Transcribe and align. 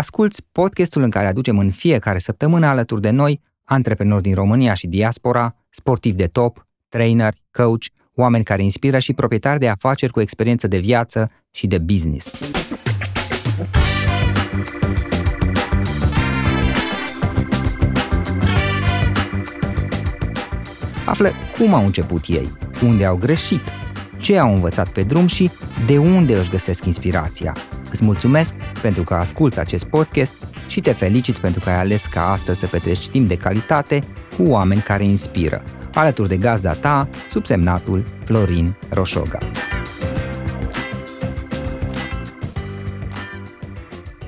Asculți 0.00 0.42
podcastul 0.52 1.02
în 1.02 1.10
care 1.10 1.26
aducem 1.26 1.58
în 1.58 1.70
fiecare 1.70 2.18
săptămână 2.18 2.66
alături 2.66 3.00
de 3.00 3.10
noi 3.10 3.40
antreprenori 3.64 4.22
din 4.22 4.34
România 4.34 4.74
și 4.74 4.86
diaspora, 4.86 5.56
sportivi 5.70 6.16
de 6.16 6.26
top, 6.26 6.66
trainer, 6.88 7.34
coach, 7.50 7.84
oameni 8.14 8.44
care 8.44 8.62
inspiră 8.62 8.98
și 8.98 9.12
proprietari 9.12 9.58
de 9.58 9.68
afaceri 9.68 10.12
cu 10.12 10.20
experiență 10.20 10.66
de 10.66 10.78
viață 10.78 11.30
și 11.50 11.66
de 11.66 11.78
business. 11.78 12.52
Află 21.06 21.30
cum 21.58 21.74
au 21.74 21.84
început 21.84 22.24
ei, 22.26 22.48
unde 22.82 23.04
au 23.04 23.16
greșit, 23.16 23.62
ce 24.18 24.38
au 24.38 24.54
învățat 24.54 24.88
pe 24.88 25.02
drum 25.02 25.26
și 25.26 25.50
de 25.86 25.98
unde 25.98 26.38
își 26.38 26.50
găsesc 26.50 26.84
inspirația. 26.84 27.54
Îți 27.90 28.04
mulțumesc 28.04 28.54
pentru 28.82 29.02
că 29.02 29.14
asculți 29.14 29.58
acest 29.58 29.84
podcast 29.84 30.34
și 30.66 30.80
te 30.80 30.92
felicit 30.92 31.36
pentru 31.36 31.60
că 31.60 31.70
ai 31.70 31.78
ales 31.78 32.06
ca 32.06 32.30
astăzi 32.30 32.58
să 32.58 32.66
petreci 32.66 33.08
timp 33.08 33.28
de 33.28 33.36
calitate 33.36 34.02
cu 34.36 34.42
oameni 34.42 34.80
care 34.80 35.04
inspiră, 35.04 35.62
alături 35.94 36.28
de 36.28 36.36
gazda 36.36 36.72
ta, 36.72 37.08
subsemnatul 37.30 38.04
Florin 38.24 38.76
Roșoga. 38.88 39.38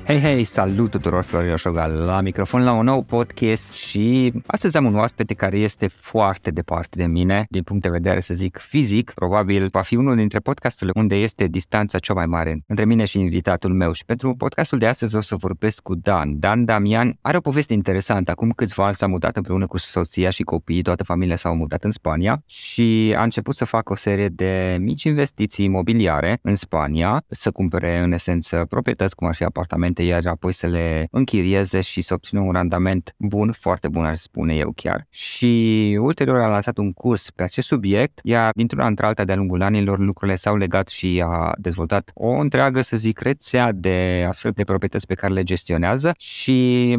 Hei, 0.07 0.19
hei, 0.19 0.43
salut 0.43 0.91
tuturor, 0.91 1.23
Florin 1.23 1.55
Șogal, 1.55 1.91
la 1.91 2.21
microfon 2.21 2.63
la 2.63 2.71
un 2.71 2.85
nou 2.85 3.01
podcast 3.01 3.73
și 3.73 4.33
astăzi 4.45 4.77
am 4.77 4.85
un 4.85 4.95
oaspete 4.95 5.33
care 5.33 5.57
este 5.57 5.87
foarte 5.87 6.51
departe 6.51 6.97
de 6.97 7.05
mine, 7.05 7.45
din 7.49 7.63
punct 7.63 7.81
de 7.81 7.89
vedere, 7.89 8.19
să 8.19 8.33
zic, 8.33 8.57
fizic. 8.57 9.11
Probabil 9.11 9.67
va 9.71 9.81
fi 9.81 9.95
unul 9.95 10.15
dintre 10.15 10.39
podcasturile 10.39 10.99
unde 11.01 11.15
este 11.15 11.47
distanța 11.47 11.99
cea 11.99 12.13
mai 12.13 12.25
mare 12.25 12.63
între 12.67 12.85
mine 12.85 13.05
și 13.05 13.19
invitatul 13.19 13.73
meu. 13.73 13.91
Și 13.91 14.05
pentru 14.05 14.35
podcastul 14.35 14.77
de 14.77 14.87
astăzi 14.87 15.15
o 15.15 15.21
să 15.21 15.35
vorbesc 15.35 15.81
cu 15.81 15.95
Dan. 15.95 16.39
Dan 16.39 16.65
Damian 16.65 17.17
are 17.21 17.37
o 17.37 17.41
poveste 17.41 17.73
interesantă. 17.73 18.31
Acum 18.31 18.49
câțiva 18.49 18.85
ani 18.85 18.95
s-a 18.95 19.07
mutat 19.07 19.35
împreună 19.35 19.67
cu 19.67 19.77
soția 19.77 20.29
și 20.29 20.43
copiii, 20.43 20.81
toată 20.81 21.03
familia 21.03 21.35
s-au 21.35 21.55
mutat 21.55 21.83
în 21.83 21.91
Spania 21.91 22.43
și 22.45 23.13
a 23.17 23.23
început 23.23 23.55
să 23.55 23.65
facă 23.65 23.93
o 23.93 23.95
serie 23.95 24.27
de 24.27 24.77
mici 24.79 25.03
investiții 25.03 25.65
imobiliare 25.65 26.39
în 26.41 26.55
Spania, 26.55 27.23
să 27.29 27.51
cumpere 27.51 27.99
în 27.99 28.11
esență 28.11 28.65
proprietăți, 28.69 29.15
cum 29.15 29.27
ar 29.27 29.35
fi 29.35 29.43
apartamente 29.43 29.92
apartamente, 29.93 30.03
iar 30.03 30.33
apoi 30.33 30.53
să 30.53 30.67
le 30.67 31.07
închirieze 31.11 31.81
și 31.81 32.01
să 32.01 32.13
obțină 32.13 32.41
un 32.41 32.51
randament 32.51 33.15
bun, 33.17 33.51
foarte 33.51 33.87
bun 33.87 34.05
aș 34.05 34.17
spune 34.17 34.55
eu 34.55 34.71
chiar. 34.75 35.05
Și 35.09 35.97
ulterior 36.01 36.37
a 36.37 36.47
lansat 36.47 36.77
un 36.77 36.91
curs 36.91 37.31
pe 37.31 37.43
acest 37.43 37.67
subiect, 37.67 38.19
iar 38.23 38.51
dintr-una 38.55 38.87
într-alta 38.87 39.23
de-a 39.23 39.35
lungul 39.35 39.61
anilor 39.61 39.99
lucrurile 39.99 40.37
s-au 40.37 40.55
legat 40.55 40.87
și 40.87 41.23
a 41.25 41.51
dezvoltat 41.57 42.11
o 42.13 42.29
întreagă, 42.29 42.81
să 42.81 42.97
zic, 42.97 43.19
rețea 43.19 43.71
de 43.71 44.25
astfel 44.27 44.51
de 44.51 44.63
proprietăți 44.63 45.07
pe 45.07 45.13
care 45.13 45.33
le 45.33 45.43
gestionează 45.43 46.11
și 46.17 46.97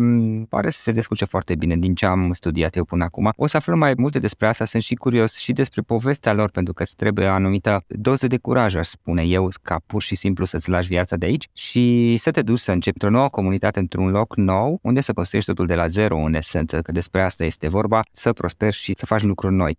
pare 0.49 0.71
să 0.71 0.81
se 0.81 0.93
descurce 0.93 1.25
foarte 1.25 1.55
bine 1.55 1.77
din 1.77 1.95
ce 1.95 2.07
am 2.07 2.33
studiat 2.33 2.77
eu 2.77 2.85
până 2.85 3.05
acum. 3.05 3.33
O 3.37 3.47
să 3.47 3.57
aflăm 3.57 3.79
mai 3.79 3.95
multe 3.97 4.19
despre 4.19 4.47
asta, 4.47 4.65
sunt 4.65 4.83
și 4.83 4.95
curios 4.95 5.37
și 5.37 5.53
despre 5.53 5.83
povestea 5.83 6.33
lor, 6.33 6.51
pentru 6.51 6.73
că 6.73 6.83
îți 6.83 6.97
trebuie 6.97 7.27
anumită 7.27 7.85
doză 7.89 8.27
de 8.27 8.37
curaj, 8.37 8.75
aș 8.75 8.87
spune 8.87 9.23
eu, 9.23 9.49
ca 9.63 9.81
pur 9.87 10.03
și 10.03 10.15
simplu 10.15 10.45
să-ți 10.45 10.69
lași 10.69 10.89
viața 10.89 11.17
de 11.17 11.27
aici 11.27 11.49
și 11.53 12.17
să 12.17 12.31
te 12.31 12.43
duci 12.43 12.59
să 12.59 12.73
începi 12.85 13.05
într-o 13.05 13.19
nouă 13.19 13.29
comunitate, 13.29 13.79
într-un 13.79 14.11
loc 14.11 14.37
nou, 14.37 14.79
unde 14.83 15.01
să 15.01 15.13
construiești 15.13 15.51
totul 15.51 15.67
de 15.67 15.75
la 15.75 15.87
zero, 15.87 16.17
în 16.17 16.35
esență, 16.35 16.83
că 16.83 16.93
despre 16.93 17.23
asta 17.23 17.45
este 17.45 17.69
vorba, 17.69 18.03
să 18.13 18.33
prosperi 18.33 18.77
și 18.77 18.93
să 18.97 19.07
faci 19.07 19.23
lucruri 19.23 19.55
noi. 19.55 19.79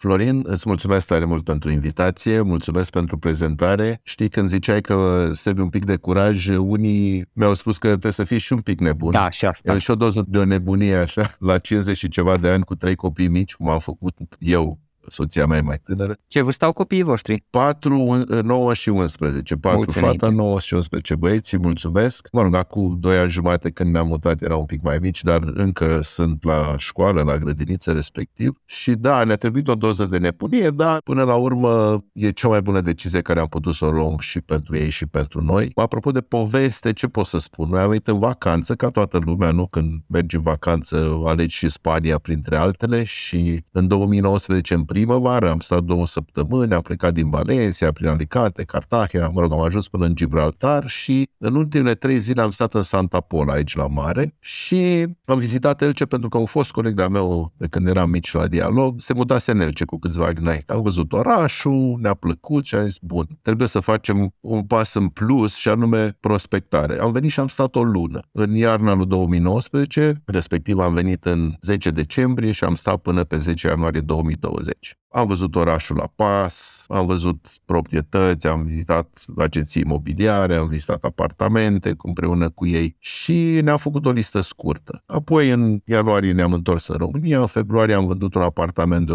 Florin, 0.00 0.42
îți 0.46 0.62
mulțumesc 0.66 1.06
tare 1.06 1.24
mult 1.24 1.44
pentru 1.44 1.70
invitație, 1.70 2.40
mulțumesc 2.40 2.90
pentru 2.90 3.18
prezentare. 3.18 4.00
Știi, 4.02 4.28
când 4.28 4.48
ziceai 4.48 4.80
că 4.80 5.28
trebuie 5.42 5.64
un 5.64 5.70
pic 5.70 5.84
de 5.84 5.96
curaj, 5.96 6.48
unii 6.48 7.28
mi-au 7.32 7.54
spus 7.54 7.78
că 7.78 7.88
trebuie 7.88 8.12
să 8.12 8.24
fii 8.24 8.38
și 8.38 8.52
un 8.52 8.60
pic 8.60 8.80
nebun. 8.80 9.10
Da, 9.10 9.30
și 9.30 9.46
asta. 9.46 9.74
E 9.74 9.78
și 9.78 9.90
o 9.90 9.94
doză 9.94 10.24
de 10.28 10.38
o 10.38 10.44
nebunie 10.44 10.94
așa, 10.94 11.34
la 11.38 11.58
50 11.58 11.96
și 11.96 12.08
ceva 12.08 12.36
de 12.36 12.48
ani 12.48 12.64
cu 12.64 12.74
trei 12.74 12.94
copii 12.94 13.28
mici, 13.28 13.54
cum 13.54 13.68
am 13.68 13.78
făcut 13.78 14.14
eu 14.38 14.78
soția 15.08 15.46
mea 15.46 15.58
e 15.58 15.60
mai 15.60 15.80
tânără. 15.84 16.16
Ce 16.28 16.42
vârstă 16.42 16.64
au 16.64 16.72
copiii 16.72 17.02
voștri? 17.02 17.44
4, 17.50 18.24
9 18.42 18.74
și 18.74 18.88
11. 18.88 19.56
4 19.56 19.76
Mulțumite. 19.76 20.10
fata, 20.10 20.32
9 20.32 20.60
și 20.60 20.74
11 20.74 21.14
băieți, 21.14 21.56
mulțumesc. 21.58 22.28
Mă 22.32 22.42
rog, 22.42 22.54
acum 22.54 22.96
2 23.00 23.18
ani 23.18 23.30
jumate 23.30 23.70
când 23.70 23.92
mi-am 23.92 24.06
mutat 24.06 24.42
erau 24.42 24.58
un 24.58 24.66
pic 24.66 24.82
mai 24.82 24.98
mici, 25.00 25.22
dar 25.22 25.42
încă 25.54 26.00
sunt 26.02 26.44
la 26.44 26.74
școală, 26.76 27.22
la 27.22 27.36
grădiniță 27.36 27.92
respectiv. 27.92 28.60
Și 28.64 28.94
da, 28.94 29.24
ne-a 29.24 29.36
trebuit 29.36 29.68
o 29.68 29.74
doză 29.74 30.04
de 30.04 30.18
nebunie, 30.18 30.70
dar 30.70 31.00
până 31.04 31.22
la 31.22 31.34
urmă 31.34 31.98
e 32.12 32.30
cea 32.30 32.48
mai 32.48 32.62
bună 32.62 32.80
decizie 32.80 33.20
care 33.20 33.40
am 33.40 33.46
putut 33.46 33.74
să 33.74 33.84
o 33.84 33.90
luăm 33.90 34.18
și 34.18 34.40
pentru 34.40 34.76
ei 34.76 34.90
și 34.90 35.06
pentru 35.06 35.42
noi. 35.42 35.70
Apropo 35.74 36.10
de 36.10 36.20
poveste, 36.20 36.92
ce 36.92 37.06
pot 37.06 37.26
să 37.26 37.38
spun? 37.38 37.68
Noi 37.68 37.80
am 37.80 37.88
venit 37.88 38.06
în 38.06 38.18
vacanță, 38.18 38.74
ca 38.74 38.88
toată 38.88 39.18
lumea, 39.24 39.50
nu? 39.50 39.66
Când 39.66 40.02
mergi 40.06 40.36
în 40.36 40.42
vacanță, 40.42 41.20
alegi 41.24 41.56
și 41.56 41.68
Spania 41.68 42.18
printre 42.18 42.56
altele 42.56 43.04
și 43.04 43.64
în 43.72 43.86
2019, 43.88 44.74
în 44.74 44.82
primăvară, 44.92 45.50
am 45.50 45.60
stat 45.60 45.82
două 45.82 46.06
săptămâni, 46.06 46.72
am 46.72 46.80
plecat 46.80 47.12
din 47.12 47.30
Valencia, 47.30 47.92
prin 47.92 48.08
Alicante, 48.08 48.64
Cartagena, 48.64 49.28
mă 49.28 49.40
rog, 49.40 49.52
am 49.52 49.60
ajuns 49.60 49.88
până 49.88 50.04
în 50.06 50.14
Gibraltar 50.14 50.88
și 50.88 51.28
în 51.38 51.54
ultimele 51.54 51.94
trei 51.94 52.18
zile 52.18 52.40
am 52.40 52.50
stat 52.50 52.74
în 52.74 52.82
Santa 52.82 53.20
Pola, 53.20 53.52
aici 53.52 53.76
la 53.76 53.86
mare 53.86 54.36
și 54.38 55.06
am 55.24 55.38
vizitat 55.38 55.82
Elce 55.82 56.04
pentru 56.04 56.28
că 56.28 56.38
un 56.38 56.44
fost 56.44 56.70
coleg 56.70 56.94
de-a 56.94 57.08
meu, 57.08 57.52
de 57.56 57.66
când 57.66 57.88
eram 57.88 58.10
mici 58.10 58.32
la 58.32 58.46
dialog, 58.46 59.00
se 59.00 59.12
mutase 59.12 59.50
în 59.50 59.60
Elce 59.60 59.84
cu 59.84 59.98
câțiva 59.98 60.26
ani 60.26 60.38
înainte. 60.40 60.72
Am 60.72 60.82
văzut 60.82 61.12
orașul, 61.12 61.96
ne-a 62.00 62.14
plăcut 62.14 62.64
și 62.64 62.74
am 62.74 62.84
zis, 62.84 62.98
bun, 63.02 63.26
trebuie 63.42 63.68
să 63.68 63.80
facem 63.80 64.34
un 64.40 64.62
pas 64.62 64.94
în 64.94 65.08
plus 65.08 65.54
și 65.54 65.68
anume 65.68 66.16
prospectare. 66.20 67.00
Am 67.00 67.12
venit 67.12 67.30
și 67.30 67.40
am 67.40 67.48
stat 67.48 67.74
o 67.74 67.82
lună. 67.82 68.20
În 68.32 68.54
iarna 68.54 68.94
lui 68.94 69.06
2019, 69.06 70.22
respectiv 70.24 70.78
am 70.78 70.94
venit 70.94 71.24
în 71.24 71.54
10 71.60 71.90
decembrie 71.90 72.52
și 72.52 72.64
am 72.64 72.74
stat 72.74 72.96
până 72.96 73.24
pe 73.24 73.36
10 73.36 73.66
ianuarie 73.66 74.00
2020. 74.00 74.79
much. 74.82 74.99
Am 75.12 75.26
văzut 75.26 75.54
orașul 75.54 75.96
la 75.96 76.12
pas, 76.16 76.84
am 76.88 77.06
văzut 77.06 77.46
proprietăți, 77.64 78.46
am 78.46 78.64
vizitat 78.64 79.24
agenții 79.36 79.82
imobiliare, 79.84 80.54
am 80.54 80.68
vizitat 80.68 81.04
apartamente 81.04 81.94
împreună 82.02 82.50
cu 82.50 82.66
ei 82.66 82.96
și 82.98 83.60
ne-am 83.62 83.76
făcut 83.76 84.06
o 84.06 84.10
listă 84.10 84.40
scurtă. 84.40 85.02
Apoi 85.06 85.50
în 85.50 85.80
ianuarie 85.84 86.32
ne-am 86.32 86.52
întors 86.52 86.88
în 86.88 86.96
România, 86.98 87.40
în 87.40 87.46
februarie 87.46 87.94
am 87.94 88.06
vândut 88.06 88.34
un 88.34 88.42
apartament 88.42 89.06
de 89.06 89.14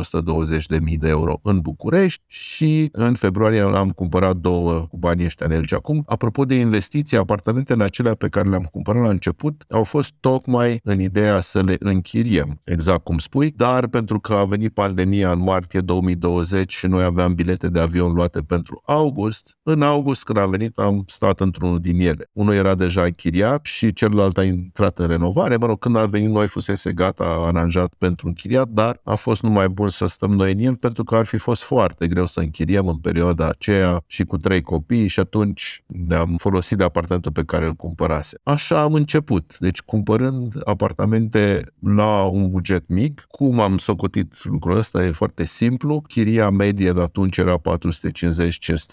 120.000 0.89 0.97
de 0.97 1.07
euro 1.07 1.39
în 1.43 1.59
București 1.59 2.23
și 2.27 2.89
în 2.91 3.13
februarie 3.13 3.61
am 3.61 3.89
cumpărat 3.89 4.35
două 4.35 4.73
cu 4.89 4.97
banii 4.97 5.25
ăștia 5.25 5.47
în 5.49 5.59
LG. 5.59 5.73
Acum, 5.73 6.03
apropo 6.07 6.45
de 6.45 6.55
investiții, 6.55 7.17
apartamentele 7.17 7.83
acelea 7.83 8.15
pe 8.15 8.27
care 8.27 8.49
le-am 8.49 8.67
cumpărat 8.71 9.03
la 9.03 9.09
început 9.09 9.65
au 9.69 9.83
fost 9.83 10.13
tocmai 10.19 10.79
în 10.83 10.99
ideea 10.99 11.41
să 11.41 11.61
le 11.61 11.75
închiriem, 11.79 12.61
exact 12.63 13.03
cum 13.03 13.17
spui, 13.17 13.53
dar 13.55 13.87
pentru 13.87 14.19
că 14.19 14.33
a 14.33 14.45
venit 14.45 14.73
pandemia 14.73 15.31
în 15.31 15.39
martie 15.39 15.83
2020 15.85 16.73
și 16.73 16.87
noi 16.87 17.03
aveam 17.03 17.33
bilete 17.33 17.69
de 17.69 17.79
avion 17.79 18.13
luate 18.13 18.41
pentru 18.41 18.81
august. 18.85 19.57
În 19.63 19.81
august, 19.81 20.23
când 20.23 20.37
am 20.37 20.49
venit, 20.49 20.77
am 20.77 21.03
stat 21.07 21.39
într-unul 21.39 21.79
din 21.79 21.99
ele. 21.99 22.29
Unul 22.33 22.53
era 22.53 22.75
deja 22.75 23.03
închiriat 23.03 23.65
și 23.65 23.93
celălalt 23.93 24.37
a 24.37 24.43
intrat 24.43 24.99
în 24.99 25.07
renovare. 25.07 25.55
Mă 25.55 25.65
rog, 25.65 25.79
când 25.79 25.95
am 25.95 26.09
venit 26.09 26.29
noi, 26.29 26.47
fusese 26.47 26.93
gata, 26.93 27.23
aranjat 27.23 27.93
pentru 27.97 28.27
închiriat, 28.27 28.67
dar 28.67 28.99
a 29.03 29.15
fost 29.15 29.41
numai 29.41 29.69
bun 29.69 29.89
să 29.89 30.05
stăm 30.05 30.31
noi 30.31 30.51
în 30.51 30.59
el 30.59 30.75
pentru 30.75 31.03
că 31.03 31.15
ar 31.15 31.25
fi 31.25 31.37
fost 31.37 31.61
foarte 31.61 32.07
greu 32.07 32.25
să 32.25 32.39
închiriem 32.39 32.87
în 32.87 32.97
perioada 32.97 33.47
aceea 33.47 34.03
și 34.07 34.23
cu 34.23 34.37
trei 34.37 34.61
copii 34.61 35.07
și 35.07 35.19
atunci 35.19 35.83
ne-am 36.07 36.35
folosit 36.37 36.77
de 36.77 36.83
apartamentul 36.83 37.31
pe 37.31 37.43
care 37.43 37.65
îl 37.65 37.73
cumpărase. 37.73 38.39
Așa 38.43 38.81
am 38.81 38.93
început. 38.93 39.57
Deci 39.59 39.81
cumpărând 39.81 40.61
apartamente 40.63 41.73
la 41.79 42.23
un 42.23 42.49
buget 42.49 42.87
mic, 42.87 43.25
cum 43.27 43.59
am 43.59 43.77
socotit 43.77 44.43
lucrul 44.43 44.77
ăsta, 44.77 45.05
e 45.05 45.11
foarte 45.11 45.45
simplu 45.45 45.74
simplu, 45.75 46.01
chiria 46.01 46.49
medie 46.49 46.91
de 46.91 47.01
atunci 47.01 47.37
era 47.37 47.61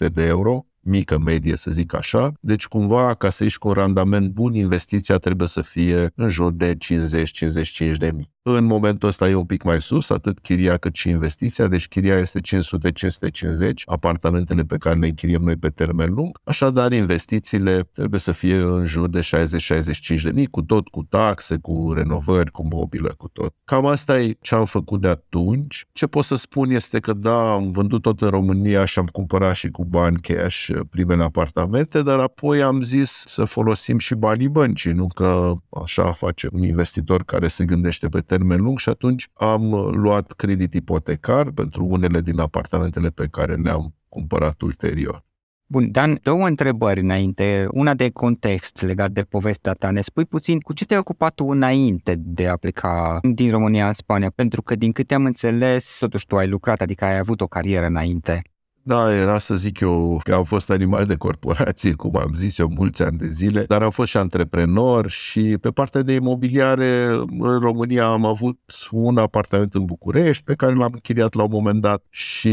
450-500 0.05 0.11
de 0.13 0.23
euro, 0.23 0.65
mică 0.79 1.17
medie, 1.17 1.55
să 1.55 1.71
zic 1.71 1.93
așa. 1.93 2.31
Deci, 2.39 2.65
cumva, 2.65 3.13
ca 3.13 3.29
să 3.29 3.43
ieși 3.43 3.57
cu 3.57 3.67
un 3.67 3.73
randament 3.73 4.31
bun, 4.31 4.53
investiția 4.53 5.17
trebuie 5.17 5.47
să 5.47 5.61
fie 5.61 6.11
în 6.15 6.29
jur 6.29 6.51
de 6.51 6.77
50-55 6.77 7.97
de 7.97 8.11
mii. 8.15 8.32
În 8.45 8.63
momentul 8.63 9.07
ăsta 9.07 9.29
e 9.29 9.35
un 9.35 9.45
pic 9.45 9.63
mai 9.63 9.81
sus, 9.81 10.09
atât 10.09 10.39
chiria 10.39 10.77
cât 10.77 10.95
și 10.95 11.09
investiția, 11.09 11.67
deci 11.67 11.87
chiria 11.87 12.17
este 12.17 12.39
500-550, 12.39 13.73
apartamentele 13.85 14.63
pe 14.63 14.77
care 14.77 14.99
le 14.99 15.07
închiriem 15.07 15.41
noi 15.41 15.55
pe 15.55 15.69
termen 15.69 16.13
lung, 16.13 16.39
așadar 16.43 16.91
investițiile 16.91 17.89
trebuie 17.93 18.19
să 18.19 18.31
fie 18.31 18.55
în 18.55 18.85
jur 18.85 19.09
de 19.09 19.19
60-65 19.19 20.21
de 20.23 20.31
mii, 20.33 20.47
cu 20.47 20.61
tot, 20.61 20.87
cu 20.87 21.03
taxe, 21.09 21.57
cu 21.57 21.93
renovări, 21.95 22.51
cu 22.51 22.67
mobilă, 22.71 23.13
cu 23.17 23.27
tot. 23.27 23.53
Cam 23.65 23.85
asta 23.85 24.19
e 24.19 24.37
ce 24.41 24.55
am 24.55 24.65
făcut 24.65 25.01
de 25.01 25.07
atunci. 25.07 25.85
Ce 25.93 26.07
pot 26.07 26.25
să 26.25 26.35
spun 26.35 26.69
este 26.69 26.99
că 26.99 27.13
da, 27.13 27.51
am 27.51 27.71
vândut 27.71 28.01
tot 28.01 28.21
în 28.21 28.29
România 28.29 28.85
și 28.85 28.99
am 28.99 29.05
cumpărat 29.05 29.55
și 29.55 29.69
cu 29.69 29.85
bani 29.85 30.19
cash 30.21 30.69
primele 30.89 31.23
apartamente, 31.23 32.01
dar 32.01 32.19
apoi 32.19 32.61
am 32.61 32.81
zis 32.81 33.23
să 33.27 33.43
folosim 33.45 33.97
și 33.97 34.15
banii 34.15 34.49
băncii, 34.49 34.91
nu 34.91 35.07
că 35.07 35.53
așa 35.83 36.11
face 36.11 36.47
un 36.51 36.63
investitor 36.63 37.23
care 37.23 37.47
se 37.47 37.65
gândește 37.65 38.07
pe 38.07 38.19
termen 38.33 38.61
lung 38.61 38.79
și 38.79 38.89
atunci 38.89 39.29
am 39.33 39.63
luat 39.91 40.31
credit 40.31 40.73
ipotecar 40.73 41.51
pentru 41.51 41.85
unele 41.85 42.21
din 42.21 42.39
apartamentele 42.39 43.09
pe 43.09 43.27
care 43.31 43.55
le-am 43.55 43.95
cumpărat 44.09 44.61
ulterior. 44.61 45.23
Bun, 45.65 45.91
Dan, 45.91 46.19
două 46.23 46.47
întrebări 46.47 46.99
înainte. 46.99 47.67
Una 47.71 47.93
de 47.93 48.09
context 48.09 48.81
legat 48.81 49.11
de 49.11 49.21
povestea 49.21 49.73
ta. 49.73 49.91
Ne 49.91 50.01
spui 50.01 50.25
puțin 50.25 50.59
cu 50.59 50.73
ce 50.73 50.85
te-ai 50.85 50.99
ocupat 50.99 51.33
tu 51.33 51.45
înainte 51.45 52.15
de 52.17 52.47
a 52.47 52.55
pleca 52.57 53.19
din 53.21 53.51
România 53.51 53.87
în 53.87 53.93
Spania? 53.93 54.31
Pentru 54.35 54.61
că, 54.61 54.75
din 54.75 54.91
câte 54.91 55.13
am 55.13 55.25
înțeles, 55.25 55.97
totuși 55.99 56.25
tu 56.25 56.37
ai 56.37 56.47
lucrat, 56.47 56.81
adică 56.81 57.05
ai 57.05 57.17
avut 57.17 57.41
o 57.41 57.47
carieră 57.47 57.85
înainte. 57.85 58.41
Da, 58.85 59.13
era 59.13 59.39
să 59.39 59.55
zic 59.55 59.79
eu 59.79 60.19
că 60.23 60.33
am 60.33 60.43
fost 60.43 60.69
animal 60.69 61.05
de 61.05 61.15
corporație, 61.15 61.93
cum 61.93 62.15
am 62.15 62.33
zis 62.35 62.57
eu, 62.57 62.69
mulți 62.75 63.03
ani 63.03 63.17
de 63.17 63.27
zile, 63.27 63.63
dar 63.63 63.81
am 63.81 63.89
fost 63.89 64.09
și 64.09 64.17
antreprenor 64.17 65.09
și 65.09 65.57
pe 65.61 65.69
partea 65.69 66.01
de 66.01 66.13
imobiliare 66.13 67.05
în 67.39 67.59
România 67.59 68.05
am 68.05 68.25
avut 68.25 68.59
un 68.91 69.17
apartament 69.17 69.73
în 69.73 69.85
București 69.85 70.43
pe 70.43 70.55
care 70.55 70.73
l-am 70.73 70.91
închiriat 70.93 71.33
la 71.33 71.43
un 71.43 71.49
moment 71.51 71.81
dat 71.81 72.03
și 72.09 72.49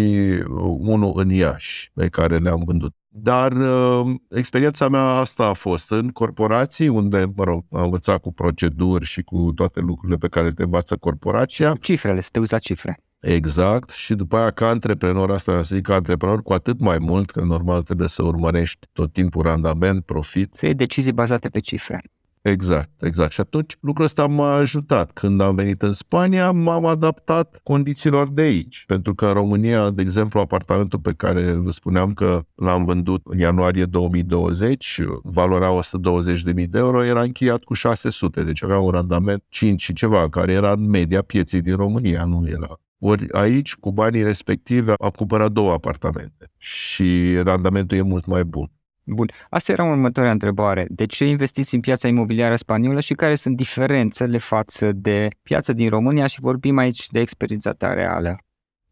unul 0.79 1.12
în 1.17 1.31
Iași 1.31 1.91
pe 1.94 2.09
care 2.09 2.38
le-am 2.38 2.62
vândut. 2.65 2.94
Dar 3.12 3.53
uh, 3.53 4.15
experiența 4.29 4.88
mea 4.88 5.05
asta 5.05 5.47
a 5.47 5.53
fost 5.53 5.91
în 5.91 6.09
corporații, 6.09 6.88
unde, 6.88 7.33
mă 7.37 7.44
rog, 7.44 7.65
am 7.73 7.83
învățat 7.83 8.21
cu 8.21 8.33
proceduri 8.33 9.05
și 9.05 9.23
cu 9.23 9.53
toate 9.55 9.81
lucrurile 9.81 10.17
pe 10.17 10.29
care 10.29 10.50
te 10.50 10.62
învață 10.62 10.97
corporația. 10.97 11.76
Cifrele, 11.81 12.21
să 12.21 12.29
te 12.33 12.38
uiți 12.38 12.53
la 12.53 12.59
cifre. 12.59 13.00
Exact. 13.21 13.91
Și 13.91 14.15
după 14.15 14.37
aia, 14.37 14.51
ca 14.51 14.69
antreprenor, 14.69 15.31
asta 15.31 15.63
să 15.63 15.75
zic 15.75 15.87
ca 15.87 15.95
antreprenor, 15.95 16.43
cu 16.43 16.53
atât 16.53 16.81
mai 16.81 16.99
mult, 16.99 17.31
că 17.31 17.41
normal 17.41 17.83
trebuie 17.83 18.09
să 18.09 18.23
urmărești 18.23 18.87
tot 18.93 19.13
timpul 19.13 19.43
randament, 19.43 20.05
profit. 20.05 20.55
Să 20.55 20.67
iei 20.67 20.75
decizii 20.75 21.13
bazate 21.13 21.49
pe 21.49 21.59
cifre. 21.59 22.03
Exact, 22.43 23.03
exact. 23.03 23.33
Și 23.33 23.41
atunci 23.41 23.77
lucrul 23.81 24.05
ăsta 24.05 24.27
m-a 24.27 24.55
ajutat. 24.55 25.13
Când 25.13 25.41
am 25.41 25.55
venit 25.55 25.83
în 25.83 25.93
Spania, 25.93 26.51
m-am 26.51 26.85
adaptat 26.85 27.61
condițiilor 27.63 28.31
de 28.31 28.43
aici. 28.43 28.85
Pentru 28.87 29.15
că 29.15 29.27
în 29.27 29.33
România, 29.33 29.91
de 29.91 30.03
exemplu, 30.03 30.41
apartamentul 30.41 30.99
pe 30.99 31.13
care 31.13 31.53
vă 31.53 31.71
spuneam 31.71 32.13
că 32.13 32.43
l-am 32.55 32.85
vândut 32.85 33.21
în 33.25 33.39
ianuarie 33.39 33.85
2020, 33.85 35.01
valoarea 35.23 35.81
120.000 35.81 36.67
de 36.69 36.79
euro, 36.79 37.05
era 37.05 37.23
încheiat 37.23 37.63
cu 37.63 37.75
600, 37.75 38.45
deci 38.45 38.63
avea 38.63 38.79
un 38.79 38.91
randament 38.91 39.43
5 39.49 39.83
și 39.83 39.93
ceva, 39.93 40.29
care 40.29 40.53
era 40.53 40.73
în 40.73 40.89
media 40.89 41.23
pieței 41.23 41.61
din 41.61 41.77
România, 41.77 42.25
nu 42.25 42.49
era 42.49 42.81
ori 43.00 43.32
aici, 43.32 43.75
cu 43.75 43.93
banii 43.93 44.23
respective, 44.23 44.94
am 44.99 45.11
cumpărat 45.11 45.52
două 45.52 45.73
apartamente 45.73 46.50
și 46.56 47.37
randamentul 47.43 47.99
e 47.99 48.02
mult 48.02 48.26
mai 48.26 48.44
bun. 48.44 48.70
Bun. 49.05 49.31
Asta 49.50 49.73
era 49.73 49.85
următoarea 49.85 50.32
întrebare. 50.32 50.87
De 50.88 51.06
ce 51.06 51.25
investiți 51.25 51.75
în 51.75 51.81
piața 51.81 52.08
imobiliară 52.08 52.56
spaniolă 52.56 53.00
și 53.00 53.14
care 53.14 53.35
sunt 53.35 53.56
diferențele 53.56 54.38
față 54.38 54.93
de 54.93 55.29
piața 55.43 55.73
din 55.73 55.88
România 55.88 56.26
și 56.26 56.41
vorbim 56.41 56.76
aici 56.76 57.06
de 57.06 57.20
experiența 57.20 57.73
ta 57.73 57.93
reală? 57.93 58.37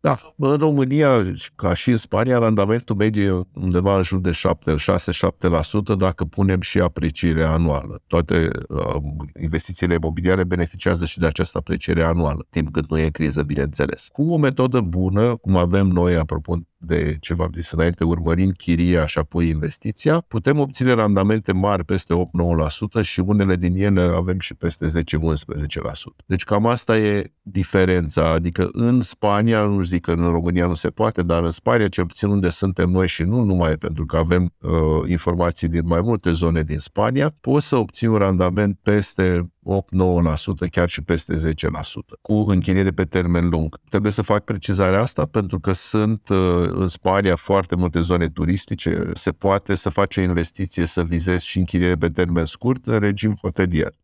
Da, 0.00 0.18
în 0.36 0.56
România, 0.56 1.24
ca 1.54 1.74
și 1.74 1.90
în 1.90 1.96
Spania, 1.96 2.38
randamentul 2.38 2.96
mediu 2.96 3.22
e 3.22 3.60
undeva 3.60 3.96
în 3.96 4.02
jur 4.02 4.20
de 4.20 4.30
6-7% 4.30 5.96
dacă 5.96 6.24
punem 6.24 6.60
și 6.60 6.78
aprecierea 6.80 7.50
anuală. 7.50 8.02
Toate 8.06 8.50
uh, 8.68 9.02
investițiile 9.40 9.94
imobiliare 9.94 10.44
beneficiază 10.44 11.04
și 11.04 11.18
de 11.18 11.26
această 11.26 11.58
apreciere 11.58 12.04
anuală, 12.04 12.46
timp 12.50 12.72
cât 12.72 12.90
nu 12.90 12.98
e 12.98 13.08
criză, 13.08 13.42
bineînțeles. 13.42 14.08
Cu 14.12 14.32
o 14.32 14.36
metodă 14.36 14.80
bună, 14.80 15.36
cum 15.36 15.56
avem 15.56 15.86
noi, 15.86 16.16
apropo 16.16 16.56
de 16.80 17.16
ce 17.20 17.34
v-am 17.34 17.50
zis 17.54 17.70
înainte, 17.70 18.04
urmărind 18.04 18.56
chiria 18.56 19.06
și 19.06 19.18
apoi 19.18 19.48
investiția, 19.48 20.24
putem 20.28 20.58
obține 20.58 20.92
randamente 20.92 21.52
mari 21.52 21.84
peste 21.84 22.14
8-9% 23.00 23.02
și 23.02 23.20
unele 23.20 23.56
din 23.56 23.76
ele 23.76 24.00
avem 24.00 24.38
și 24.38 24.54
peste 24.54 24.86
10-11%. 24.86 24.90
Deci 26.26 26.44
cam 26.44 26.66
asta 26.66 26.98
e 26.98 27.32
diferența, 27.42 28.30
adică 28.30 28.68
în 28.72 29.00
Spania, 29.00 29.62
nu 29.62 29.82
zic 29.82 30.00
că 30.00 30.10
în 30.10 30.30
România 30.30 30.66
nu 30.66 30.74
se 30.74 30.90
poate, 30.90 31.22
dar 31.22 31.42
în 31.44 31.50
Spania, 31.50 31.88
cel 31.88 32.06
puțin 32.06 32.28
unde 32.28 32.50
suntem 32.50 32.90
noi 32.90 33.08
și 33.08 33.22
nu 33.22 33.42
numai 33.42 33.76
pentru 33.76 34.06
că 34.06 34.16
avem 34.16 34.54
uh, 34.60 34.70
informații 35.06 35.68
din 35.68 35.82
mai 35.84 36.00
multe 36.00 36.32
zone 36.32 36.62
din 36.62 36.78
Spania, 36.78 37.34
poți 37.40 37.66
să 37.66 37.76
obții 37.76 38.06
un 38.06 38.16
randament 38.16 38.78
peste 38.82 39.50
8-9%, 39.68 40.70
chiar 40.70 40.88
și 40.88 41.02
peste 41.02 41.34
10%, 41.34 41.40
cu 42.22 42.34
închiriere 42.34 42.90
pe 42.90 43.04
termen 43.04 43.48
lung. 43.48 43.80
Trebuie 43.88 44.12
să 44.12 44.22
fac 44.22 44.44
precizarea 44.44 45.00
asta 45.00 45.26
pentru 45.26 45.60
că 45.60 45.72
sunt 45.72 46.28
uh, 46.28 46.68
în 46.70 46.88
Spania 46.88 47.36
foarte 47.36 47.76
multe 47.76 48.00
zone 48.00 48.28
turistice, 48.28 49.10
se 49.14 49.30
poate 49.30 49.74
să 49.74 49.88
faci 49.88 50.16
o 50.16 50.20
investiție 50.20 50.84
să 50.84 51.04
vizezi 51.04 51.46
și 51.46 51.58
închiriere 51.58 51.96
pe 51.96 52.08
termen 52.08 52.44
scurt 52.44 52.86
în 52.86 52.98
regim 52.98 53.38
hotelier. 53.42 53.94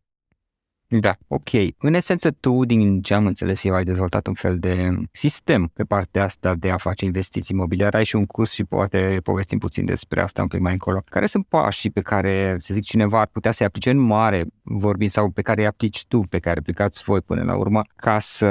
Da, 0.99 1.15
ok. 1.27 1.49
În 1.77 1.93
esență, 1.93 2.31
tu, 2.31 2.65
din 2.65 3.01
ce 3.01 3.13
am 3.13 3.25
înțeles 3.25 3.63
eu, 3.63 3.73
ai 3.73 3.83
dezvoltat 3.83 4.27
un 4.27 4.33
fel 4.33 4.59
de 4.59 4.89
sistem 5.11 5.71
pe 5.73 5.83
partea 5.83 6.23
asta 6.23 6.55
de 6.55 6.69
a 6.69 6.77
face 6.77 7.05
investiții 7.05 7.55
imobiliare. 7.55 7.97
Ai 7.97 8.03
și 8.03 8.15
un 8.15 8.25
curs 8.25 8.51
și 8.51 8.63
poate 8.63 9.19
povestim 9.23 9.57
puțin 9.57 9.85
despre 9.85 10.21
asta 10.21 10.41
un 10.41 10.47
pic 10.47 10.59
mai 10.59 10.71
încolo. 10.71 11.01
Care 11.09 11.25
sunt 11.25 11.45
pașii 11.45 11.89
pe 11.89 12.01
care, 12.01 12.55
să 12.57 12.73
zic, 12.73 12.83
cineva 12.83 13.19
ar 13.19 13.27
putea 13.27 13.51
să-i 13.51 13.65
aplice 13.65 13.89
în 13.89 13.97
mare, 13.97 14.45
vorbind, 14.63 15.11
sau 15.11 15.29
pe 15.29 15.41
care 15.41 15.61
îi 15.61 15.67
aplici 15.67 16.05
tu, 16.05 16.19
pe 16.29 16.39
care 16.39 16.59
aplicați 16.59 17.03
voi 17.03 17.21
până 17.21 17.43
la 17.43 17.55
urmă, 17.55 17.81
ca 17.95 18.19
să 18.19 18.45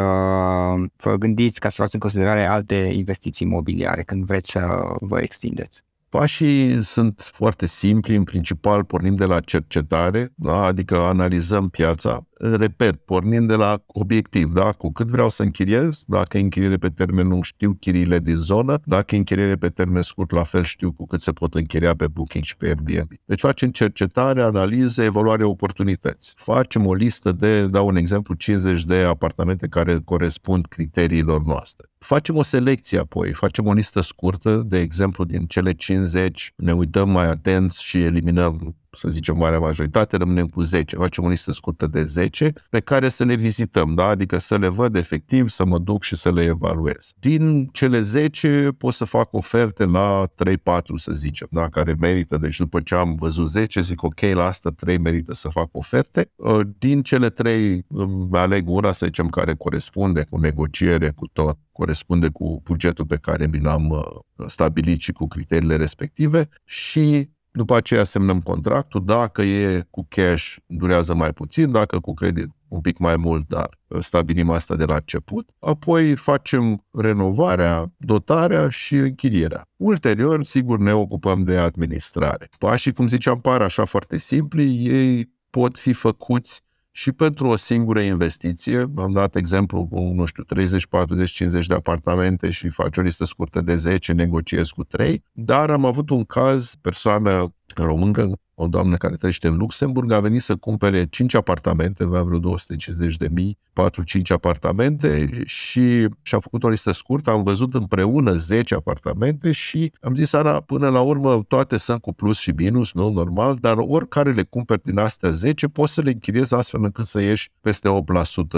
vă 0.96 1.16
gândiți, 1.18 1.60
ca 1.60 1.68
să 1.68 1.74
luați 1.78 1.94
în 1.94 2.00
considerare 2.00 2.46
alte 2.46 2.74
investiții 2.74 3.46
imobiliare 3.46 4.02
când 4.02 4.24
vreți 4.24 4.50
să 4.50 4.60
vă 5.00 5.20
extindeți? 5.20 5.84
Pașii 6.14 6.82
sunt 6.82 7.30
foarte 7.32 7.66
simpli, 7.66 8.16
în 8.16 8.22
principal 8.24 8.84
pornim 8.84 9.14
de 9.14 9.24
la 9.24 9.40
cercetare, 9.40 10.32
da? 10.34 10.64
adică 10.64 10.96
analizăm 10.96 11.68
piața, 11.68 12.26
repet, 12.38 12.96
pornind 12.96 13.48
de 13.48 13.54
la 13.54 13.82
obiectiv, 13.86 14.52
da? 14.52 14.72
cu 14.72 14.92
cât 14.92 15.06
vreau 15.06 15.28
să 15.28 15.42
închiriez, 15.42 16.04
dacă 16.06 16.38
închiriere 16.38 16.76
pe 16.76 16.88
termen 16.88 17.28
lung 17.28 17.44
știu 17.44 17.72
chiriile 17.72 18.18
din 18.18 18.36
zonă, 18.36 18.78
dacă 18.84 19.16
închiriere 19.16 19.56
pe 19.56 19.68
termen 19.68 20.02
scurt, 20.02 20.30
la 20.30 20.42
fel 20.42 20.62
știu 20.62 20.92
cu 20.92 21.06
cât 21.06 21.20
se 21.20 21.32
pot 21.32 21.54
închiria 21.54 21.94
pe 21.94 22.08
Booking 22.08 22.44
și 22.44 22.56
pe 22.56 22.66
Airbnb. 22.66 23.12
Deci 23.24 23.40
facem 23.40 23.70
cercetare, 23.70 24.42
analiză, 24.42 25.02
evaluare 25.02 25.44
oportunități. 25.44 26.32
Facem 26.36 26.86
o 26.86 26.94
listă 26.94 27.32
de, 27.32 27.66
dau 27.66 27.86
un 27.86 27.96
exemplu, 27.96 28.34
50 28.34 28.84
de 28.84 28.96
apartamente 28.96 29.66
care 29.66 30.00
corespund 30.04 30.66
criteriilor 30.66 31.44
noastre. 31.44 31.88
Facem 31.98 32.36
o 32.36 32.42
selecție 32.42 32.98
apoi, 32.98 33.32
facem 33.32 33.66
o 33.66 33.72
listă 33.72 34.00
scurtă, 34.00 34.62
de 34.66 34.78
exemplu, 34.78 35.24
din 35.24 35.44
cele 35.46 35.72
50, 35.72 36.52
ne 36.56 36.72
uităm 36.72 37.10
mai 37.10 37.26
atenți 37.26 37.84
și 37.84 37.98
eliminăm 37.98 38.76
să 38.96 39.08
zicem, 39.08 39.36
marea 39.36 39.58
majoritate, 39.58 40.16
rămânem 40.16 40.46
cu 40.46 40.62
10. 40.62 40.96
Facem 40.96 41.24
o 41.24 41.28
listă 41.28 41.52
scurtă 41.52 41.86
de 41.86 42.04
10 42.04 42.52
pe 42.70 42.80
care 42.80 43.08
să 43.08 43.24
le 43.24 43.34
vizităm, 43.34 43.94
da? 43.94 44.06
adică 44.06 44.38
să 44.38 44.56
le 44.56 44.68
văd 44.68 44.96
efectiv, 44.96 45.48
să 45.48 45.64
mă 45.64 45.78
duc 45.78 46.02
și 46.02 46.16
să 46.16 46.32
le 46.32 46.42
evaluez. 46.42 47.12
Din 47.18 47.66
cele 47.66 48.00
10 48.00 48.68
pot 48.78 48.94
să 48.94 49.04
fac 49.04 49.32
oferte 49.32 49.84
la 49.84 50.26
3-4, 50.26 50.54
să 50.96 51.12
zicem, 51.12 51.48
da? 51.50 51.68
care 51.68 51.96
merită. 52.00 52.38
Deci 52.38 52.58
după 52.58 52.80
ce 52.80 52.94
am 52.94 53.14
văzut 53.14 53.50
10, 53.50 53.80
zic 53.80 54.02
ok, 54.02 54.20
la 54.20 54.46
asta 54.46 54.70
3 54.70 54.98
merită 54.98 55.34
să 55.34 55.48
fac 55.48 55.68
oferte. 55.72 56.30
Uh, 56.36 56.60
din 56.78 57.02
cele 57.02 57.28
3 57.28 57.86
aleg 58.32 58.68
una, 58.68 58.92
să 58.92 59.06
zicem, 59.06 59.28
care 59.28 59.54
corespunde 59.54 60.26
cu 60.30 60.38
negociere, 60.38 61.10
cu 61.10 61.26
tot, 61.32 61.58
corespunde 61.72 62.28
cu 62.28 62.60
bugetul 62.64 63.06
pe 63.06 63.16
care 63.16 63.46
mi 63.46 63.60
l-am 63.60 63.88
uh, 63.88 64.46
stabilit 64.46 65.00
și 65.00 65.12
cu 65.12 65.26
criteriile 65.26 65.76
respective 65.76 66.48
și 66.64 67.30
după 67.56 67.76
aceea 67.76 68.04
semnăm 68.04 68.40
contractul, 68.40 69.04
dacă 69.04 69.42
e 69.42 69.86
cu 69.90 70.06
cash 70.08 70.56
durează 70.66 71.14
mai 71.14 71.32
puțin, 71.32 71.70
dacă 71.70 72.00
cu 72.00 72.14
credit 72.14 72.48
un 72.68 72.80
pic 72.80 72.98
mai 72.98 73.16
mult, 73.16 73.48
dar 73.48 73.78
stabilim 74.00 74.50
asta 74.50 74.76
de 74.76 74.84
la 74.84 74.94
început. 74.94 75.50
Apoi 75.58 76.16
facem 76.16 76.84
renovarea, 76.92 77.92
dotarea 77.96 78.68
și 78.68 78.96
închirierea. 78.96 79.68
Ulterior, 79.76 80.44
sigur, 80.44 80.78
ne 80.78 80.92
ocupăm 80.92 81.42
de 81.42 81.56
administrare. 81.56 82.48
Pașii, 82.58 82.92
cum 82.92 83.08
ziceam, 83.08 83.40
par 83.40 83.62
așa 83.62 83.84
foarte 83.84 84.18
simpli, 84.18 84.86
ei 84.86 85.32
pot 85.50 85.78
fi 85.78 85.92
făcuți 85.92 86.63
și 86.96 87.12
pentru 87.12 87.46
o 87.46 87.56
singură 87.56 88.00
investiție, 88.00 88.90
am 88.96 89.12
dat 89.12 89.36
exemplu 89.36 89.86
cu, 89.86 90.00
nu 90.00 90.24
știu, 90.24 90.42
30, 90.42 90.86
40, 90.86 91.30
50 91.30 91.66
de 91.66 91.74
apartamente 91.74 92.50
și 92.50 92.68
faci 92.68 92.96
o 92.96 93.00
listă 93.00 93.24
scurtă 93.24 93.60
de 93.60 93.76
10, 93.76 94.12
negociez 94.12 94.68
cu 94.68 94.84
3, 94.84 95.22
dar 95.32 95.70
am 95.70 95.84
avut 95.84 96.10
un 96.10 96.24
caz, 96.24 96.74
persoană 96.74 97.54
româncă, 97.82 98.32
o 98.54 98.66
doamnă 98.66 98.96
care 98.96 99.16
trăiește 99.16 99.46
în 99.46 99.56
Luxemburg, 99.56 100.12
a 100.12 100.20
venit 100.20 100.42
să 100.42 100.56
cumpere 100.56 101.06
5 101.06 101.34
apartamente, 101.34 102.02
avea 102.02 102.22
vreo 102.22 102.38
250 102.38 103.16
de 103.16 103.28
mii, 103.32 103.58
4-5 103.72 103.82
apartamente 104.28 105.28
și 105.44 106.08
și-a 106.22 106.38
făcut 106.38 106.62
o 106.64 106.68
listă 106.68 106.92
scurtă, 106.92 107.30
am 107.30 107.42
văzut 107.42 107.74
împreună 107.74 108.34
10 108.34 108.74
apartamente 108.74 109.52
și 109.52 109.92
am 110.00 110.14
zis, 110.14 110.32
Ana, 110.32 110.60
până 110.60 110.88
la 110.88 111.00
urmă 111.00 111.42
toate 111.48 111.76
sunt 111.76 112.00
cu 112.00 112.12
plus 112.12 112.38
și 112.38 112.50
minus, 112.50 112.92
nu, 112.92 113.10
normal, 113.10 113.56
dar 113.60 113.76
oricare 113.78 114.32
le 114.32 114.42
cumperi 114.42 114.82
din 114.82 114.98
astea 114.98 115.30
10, 115.30 115.68
poți 115.68 115.92
să 115.92 116.00
le 116.00 116.10
închiriezi 116.10 116.54
astfel 116.54 116.84
încât 116.84 117.04
să 117.04 117.20
ieși 117.20 117.50
peste 117.60 117.88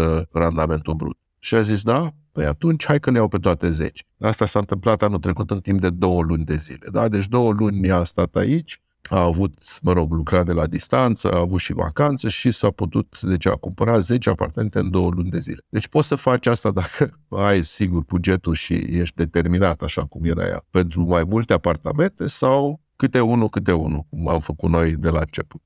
8% 0.00 0.23
randamentul 0.32 0.94
brut. 0.94 1.18
Și 1.38 1.54
a 1.54 1.61
zis, 1.61 1.82
da, 1.82 2.11
Păi 2.37 2.44
atunci 2.44 2.85
hai 2.87 3.00
că 3.00 3.11
le 3.11 3.16
iau 3.16 3.28
pe 3.28 3.38
toate 3.38 3.70
10. 3.70 4.02
Asta 4.20 4.46
s-a 4.46 4.58
întâmplat 4.58 5.02
anul 5.02 5.18
trecut 5.18 5.50
în 5.50 5.61
timp 5.61 5.80
de 5.80 5.90
două 5.90 6.23
luni 6.23 6.44
de 6.44 6.56
zile. 6.56 6.87
Da? 6.92 7.08
Deci 7.08 7.26
două 7.26 7.52
luni 7.52 7.80
mi-a 7.80 8.04
stat 8.04 8.37
aici, 8.37 8.80
a 9.10 9.20
avut, 9.20 9.78
mă 9.82 9.92
rog, 9.92 10.12
lucrat 10.12 10.46
de 10.46 10.52
la 10.52 10.66
distanță, 10.66 11.32
a 11.32 11.38
avut 11.38 11.60
și 11.60 11.72
vacanță 11.72 12.28
și 12.28 12.50
s-a 12.50 12.70
putut, 12.70 13.20
deci 13.20 13.46
a 13.46 13.54
cumpărat 13.54 14.00
10 14.02 14.30
apartamente 14.30 14.78
în 14.78 14.90
două 14.90 15.10
luni 15.14 15.30
de 15.30 15.38
zile. 15.38 15.60
Deci 15.68 15.88
poți 15.88 16.08
să 16.08 16.14
faci 16.14 16.46
asta 16.46 16.70
dacă 16.70 17.20
ai, 17.46 17.64
sigur, 17.64 18.04
bugetul 18.04 18.54
și 18.54 18.75
ești 18.75 19.14
determinat, 19.14 19.82
așa 19.82 20.04
cum 20.04 20.25
era 20.25 20.46
ea, 20.46 20.64
pentru 20.70 21.02
mai 21.02 21.25
multe 21.25 21.52
apartamente 21.52 22.26
sau 22.26 22.80
câte 22.96 23.20
unul, 23.20 23.48
câte 23.48 23.72
unul, 23.72 24.06
cum 24.10 24.28
am 24.28 24.40
făcut 24.40 24.70
noi 24.70 24.96
de 24.96 25.08
la 25.08 25.18
început. 25.18 25.62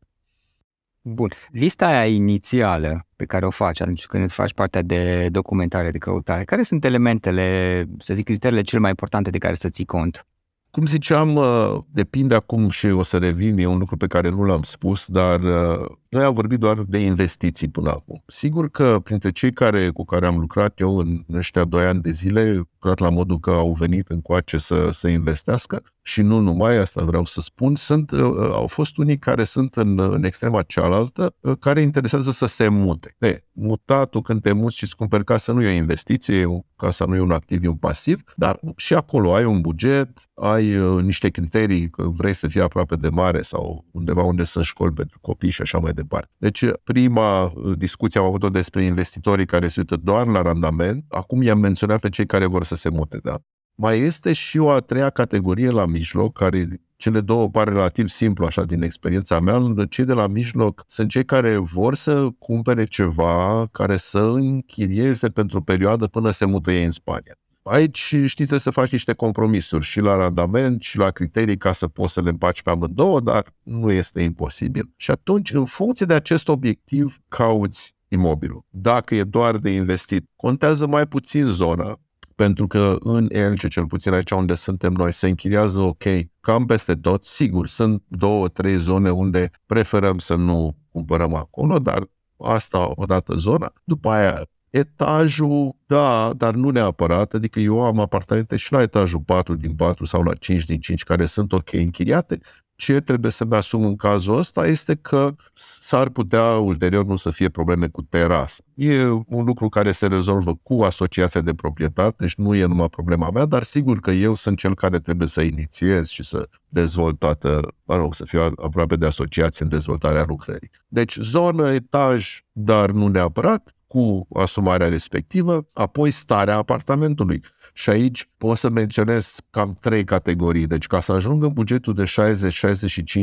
Bun. 1.03 1.33
Lista 1.51 1.87
aia 1.87 2.07
inițială 2.07 3.07
pe 3.17 3.25
care 3.25 3.47
o 3.47 3.51
faci 3.51 3.81
atunci 3.81 4.07
când 4.07 4.23
îți 4.23 4.35
faci 4.35 4.55
partea 4.55 4.83
de 4.83 5.29
documentare, 5.31 5.91
de 5.91 5.99
căutare, 5.99 6.45
care 6.45 6.63
sunt 6.63 6.85
elementele, 6.85 7.85
să 7.99 8.15
zic, 8.15 8.25
criteriile 8.25 8.63
cele 8.63 8.81
mai 8.81 8.91
importante 8.91 9.31
de 9.31 9.39
care 9.39 9.55
să 9.55 9.69
ții 9.69 9.85
cont? 9.85 10.27
Cum 10.71 10.87
ziceam, 10.87 11.37
uh, 11.37 11.79
depinde 11.93 12.35
acum 12.35 12.71
și 12.71 12.87
o 12.87 13.03
să 13.03 13.19
revin, 13.19 13.59
e 13.59 13.67
un 13.67 13.79
lucru 13.79 13.97
pe 13.97 14.07
care 14.07 14.29
nu 14.29 14.43
l-am 14.43 14.63
spus, 14.63 15.07
dar 15.07 15.41
uh, 15.41 15.87
noi 16.11 16.23
am 16.23 16.35
vorbit 16.35 16.59
doar 16.59 16.83
de 16.83 16.99
investiții 16.99 17.69
până 17.69 17.91
acum. 17.91 18.23
Sigur 18.27 18.71
că 18.71 19.01
printre 19.03 19.31
cei 19.31 19.53
care, 19.53 19.91
cu 19.91 20.05
care 20.05 20.27
am 20.27 20.39
lucrat 20.39 20.81
eu 20.81 20.99
în 20.99 21.25
ăștia 21.33 21.65
doi 21.65 21.85
ani 21.85 22.01
de 22.01 22.11
zile, 22.11 22.53
lucrat 22.53 22.99
la 22.99 23.11
modul 23.11 23.39
că 23.39 23.51
au 23.51 23.73
venit 23.73 24.09
încoace 24.09 24.59
să, 24.59 24.91
să 24.93 25.09
investească 25.09 25.83
și 26.03 26.23
nu 26.23 26.39
numai, 26.39 26.77
asta 26.77 27.05
vreau 27.05 27.25
să 27.25 27.41
spun, 27.41 27.75
sunt, 27.75 28.11
uh, 28.11 28.21
au 28.39 28.67
fost 28.67 28.97
unii 28.97 29.19
care 29.19 29.45
sunt 29.45 29.77
în, 29.77 29.99
în 29.99 30.25
extrema 30.25 30.63
cealaltă, 30.63 31.35
care 31.61 31.81
interesează 31.81 32.31
să 32.31 32.47
se 32.47 32.69
mute. 32.69 33.15
De, 33.19 33.45
mutatul 33.53 34.23
când 34.23 34.43
te 34.43 34.53
muți 34.53 34.77
și 34.77 34.85
îți 34.85 34.97
cumperi 34.97 35.25
casă 35.25 35.53
nu 35.53 35.63
e 35.63 35.69
o 35.69 35.71
investiție, 35.71 36.47
casa 36.77 37.05
nu 37.05 37.17
e 37.17 37.21
un 37.21 37.31
activ, 37.31 37.65
e 37.65 37.69
un 37.69 37.77
pasiv, 37.77 38.23
dar 38.37 38.61
și 38.77 38.95
acolo 38.95 39.35
ai 39.35 39.45
un 39.45 39.61
buget, 39.61 40.31
ai 40.35 40.77
uh, 40.77 41.03
niște 41.03 41.29
criterii 41.29 41.91
că 41.91 42.03
vrei 42.03 42.35
să 42.35 42.49
fii 42.49 42.61
aproape 42.61 42.97
de 42.97 43.09
mare 43.09 43.43
sau 43.43 43.85
undeva 43.91 44.23
unde 44.23 44.45
sunt 44.45 44.65
școli 44.65 44.93
pentru 44.93 45.19
copii 45.21 45.51
și 45.51 45.63
așa 45.63 45.79
mai 45.79 45.93
departe. 45.93 46.00
Deci 46.37 46.65
prima 46.85 47.43
uh, 47.43 47.79
discuție 47.79 48.21
am 48.21 48.27
avut-o 48.27 48.49
despre 48.49 48.83
investitorii 48.83 49.47
care 49.47 49.69
se 49.69 49.75
uită 49.79 49.97
doar 49.97 50.27
la 50.27 50.43
randament, 50.43 51.05
acum 51.09 51.43
i-am 51.43 51.59
menționat 51.59 52.01
pe 52.01 52.09
cei 52.09 52.27
care 52.27 52.47
vor 52.47 52.65
să 52.65 52.75
se 52.75 52.89
mute, 52.89 53.19
da? 53.23 53.39
Mai 53.75 53.99
este 53.99 54.33
și 54.33 54.59
o 54.59 54.71
a 54.71 54.79
treia 54.79 55.11
categorie 55.11 55.71
la 55.71 55.87
mijloc, 55.87 56.39
care 56.39 56.67
cele 56.97 57.21
două 57.21 57.49
pare 57.49 57.71
relativ 57.71 58.09
simplu, 58.09 58.45
așa, 58.45 58.65
din 58.65 58.83
experiența 58.83 59.41
mea. 59.41 59.61
Cei 59.89 60.05
de 60.05 60.13
la 60.13 60.27
mijloc 60.27 60.85
sunt 60.87 61.11
cei 61.11 61.25
care 61.25 61.57
vor 61.57 61.95
să 61.95 62.29
cumpere 62.39 62.85
ceva 62.85 63.67
care 63.73 63.97
să 63.97 64.19
închirieze 64.19 65.29
pentru 65.29 65.59
o 65.59 65.61
perioadă 65.61 66.07
până 66.07 66.31
se 66.31 66.45
mută 66.45 66.71
ei 66.71 66.85
în 66.85 66.91
Spania. 66.91 67.35
Aici, 67.71 67.99
știi, 67.99 68.35
trebuie 68.35 68.59
să 68.59 68.71
faci 68.71 68.91
niște 68.91 69.13
compromisuri 69.13 69.85
și 69.85 70.01
la 70.01 70.17
randament 70.17 70.83
și 70.83 70.99
la 70.99 71.11
criterii 71.11 71.57
ca 71.57 71.73
să 71.73 71.89
poți 71.89 72.13
să 72.13 72.21
le 72.21 72.29
împaci 72.29 72.63
pe 72.63 72.71
amândouă, 72.71 73.21
dar 73.21 73.55
nu 73.63 73.93
este 73.93 74.23
imposibil. 74.23 74.91
Și 74.97 75.11
atunci, 75.11 75.53
în 75.53 75.65
funcție 75.65 76.07
de 76.07 76.15
acest 76.15 76.49
obiectiv, 76.49 77.19
cauți 77.29 77.95
imobilul. 78.09 78.65
Dacă 78.69 79.15
e 79.15 79.25
doar 79.25 79.57
de 79.57 79.71
investit, 79.71 80.29
contează 80.37 80.87
mai 80.87 81.07
puțin 81.07 81.47
zona, 81.47 82.01
pentru 82.35 82.67
că 82.67 82.97
în 83.01 83.27
Elce, 83.29 83.69
cel 83.69 83.87
puțin 83.87 84.13
aici 84.13 84.31
unde 84.31 84.55
suntem 84.55 84.93
noi, 84.93 85.13
se 85.13 85.29
închiriază 85.29 85.79
ok, 85.79 86.05
cam 86.41 86.67
peste 86.67 86.95
tot. 86.95 87.25
Sigur, 87.25 87.67
sunt 87.67 88.03
două, 88.09 88.49
trei 88.49 88.77
zone 88.77 89.11
unde 89.11 89.51
preferăm 89.67 90.19
să 90.19 90.35
nu 90.35 90.77
cumpărăm 90.93 91.35
acolo, 91.35 91.79
dar 91.79 92.11
asta 92.37 92.93
odată 92.95 93.35
zona. 93.35 93.73
După 93.85 94.11
aia, 94.11 94.43
etajul, 94.71 95.77
da, 95.87 96.33
dar 96.37 96.55
nu 96.55 96.71
neapărat, 96.71 97.35
adică 97.35 97.61
eu 97.61 97.81
am 97.81 98.01
apartamente 98.01 98.57
și 98.57 98.73
la 98.73 98.83
etajul 98.83 99.21
4 99.21 99.55
din 99.55 99.75
4 99.75 100.05
sau 100.05 100.23
la 100.23 100.35
5 100.35 100.65
din 100.65 100.81
5 100.81 101.03
care 101.03 101.27
sunt 101.27 101.53
ok 101.53 101.73
închiriate, 101.73 102.39
ce 102.81 103.01
trebuie 103.01 103.31
să-mi 103.31 103.55
asum 103.55 103.85
în 103.85 103.97
cazul 103.97 104.39
ăsta 104.39 104.67
este 104.67 104.95
că 104.95 105.35
s-ar 105.55 106.09
putea 106.09 106.43
ulterior 106.43 107.05
nu 107.05 107.17
să 107.17 107.31
fie 107.31 107.49
probleme 107.49 107.89
cu 107.89 108.03
terasă. 108.03 108.63
E 108.75 109.05
un 109.09 109.45
lucru 109.45 109.69
care 109.69 109.93
se 109.93 110.07
rezolvă 110.07 110.55
cu 110.63 110.83
asociația 110.83 111.41
de 111.41 111.55
proprietari, 111.55 112.17
deci 112.17 112.35
nu 112.35 112.55
e 112.55 112.65
numai 112.65 112.89
problema 112.89 113.31
mea, 113.31 113.45
dar 113.45 113.63
sigur 113.63 114.01
că 114.01 114.11
eu 114.11 114.35
sunt 114.35 114.59
cel 114.59 114.75
care 114.75 114.99
trebuie 114.99 115.29
să 115.29 115.41
inițiez 115.41 116.09
și 116.09 116.23
să 116.23 116.49
dezvolt 116.69 117.19
toată, 117.19 117.75
mă 117.85 117.97
rog, 117.97 118.15
să 118.15 118.25
fiu 118.25 118.41
aproape 118.41 118.97
de 118.97 119.07
asociație 119.07 119.65
în 119.65 119.71
dezvoltarea 119.71 120.25
lucrării. 120.29 120.71
Deci 120.89 121.17
zonă, 121.17 121.73
etaj, 121.73 122.41
dar 122.53 122.91
nu 122.91 123.09
neapărat, 123.09 123.75
cu 123.91 124.27
asumarea 124.35 124.89
respectivă, 124.89 125.67
apoi 125.73 126.11
starea 126.11 126.57
apartamentului. 126.57 127.41
Și 127.73 127.91
aici 127.91 128.31
pot 128.37 128.59
să 128.59 128.69
menționez 128.69 129.37
cam 129.51 129.77
trei 129.81 130.05
categorii. 130.05 130.67
Deci 130.67 130.87
ca 130.87 131.01
să 131.01 131.13
ajung 131.13 131.43
în 131.43 131.53
bugetul 131.53 131.95
de 131.95 132.05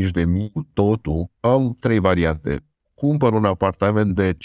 60-65 0.07 0.09
de 0.11 0.25
mii 0.25 0.49
cu 0.49 0.67
totul, 0.73 1.31
am 1.39 1.77
trei 1.79 1.99
variante 1.99 2.65
cumpăr 2.99 3.33
un 3.33 3.45
apartament 3.45 4.15
de 4.15 4.33
50-50 4.33 4.37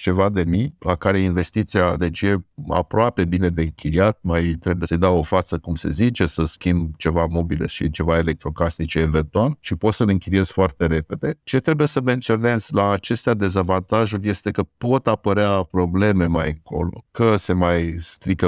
ceva 0.00 0.28
de 0.28 0.44
mii, 0.44 0.76
la 0.78 0.94
care 0.94 1.20
investiția 1.20 1.96
deci 1.96 2.22
e 2.22 2.44
aproape 2.68 3.24
bine 3.24 3.48
de 3.48 3.62
închiriat, 3.62 4.18
mai 4.20 4.56
trebuie 4.60 4.86
să-i 4.86 4.98
dau 4.98 5.18
o 5.18 5.22
față, 5.22 5.58
cum 5.58 5.74
se 5.74 5.90
zice, 5.90 6.26
să 6.26 6.44
schimb 6.44 6.94
ceva 6.96 7.26
mobile 7.26 7.66
și 7.66 7.90
ceva 7.90 8.18
electrocasnice 8.18 8.98
eventual 8.98 9.56
și 9.60 9.74
pot 9.74 9.94
să 9.94 10.04
le 10.04 10.12
închiriez 10.12 10.48
foarte 10.48 10.86
repede. 10.86 11.38
Ce 11.42 11.60
trebuie 11.60 11.86
să 11.86 12.00
menționez 12.00 12.68
la 12.70 12.90
acestea 12.90 13.34
dezavantajuri 13.34 14.28
este 14.28 14.50
că 14.50 14.62
pot 14.78 15.06
apărea 15.06 15.62
probleme 15.62 16.26
mai 16.26 16.48
încolo, 16.48 17.04
că 17.10 17.36
se 17.36 17.52
mai 17.52 17.94
strică 17.98 18.46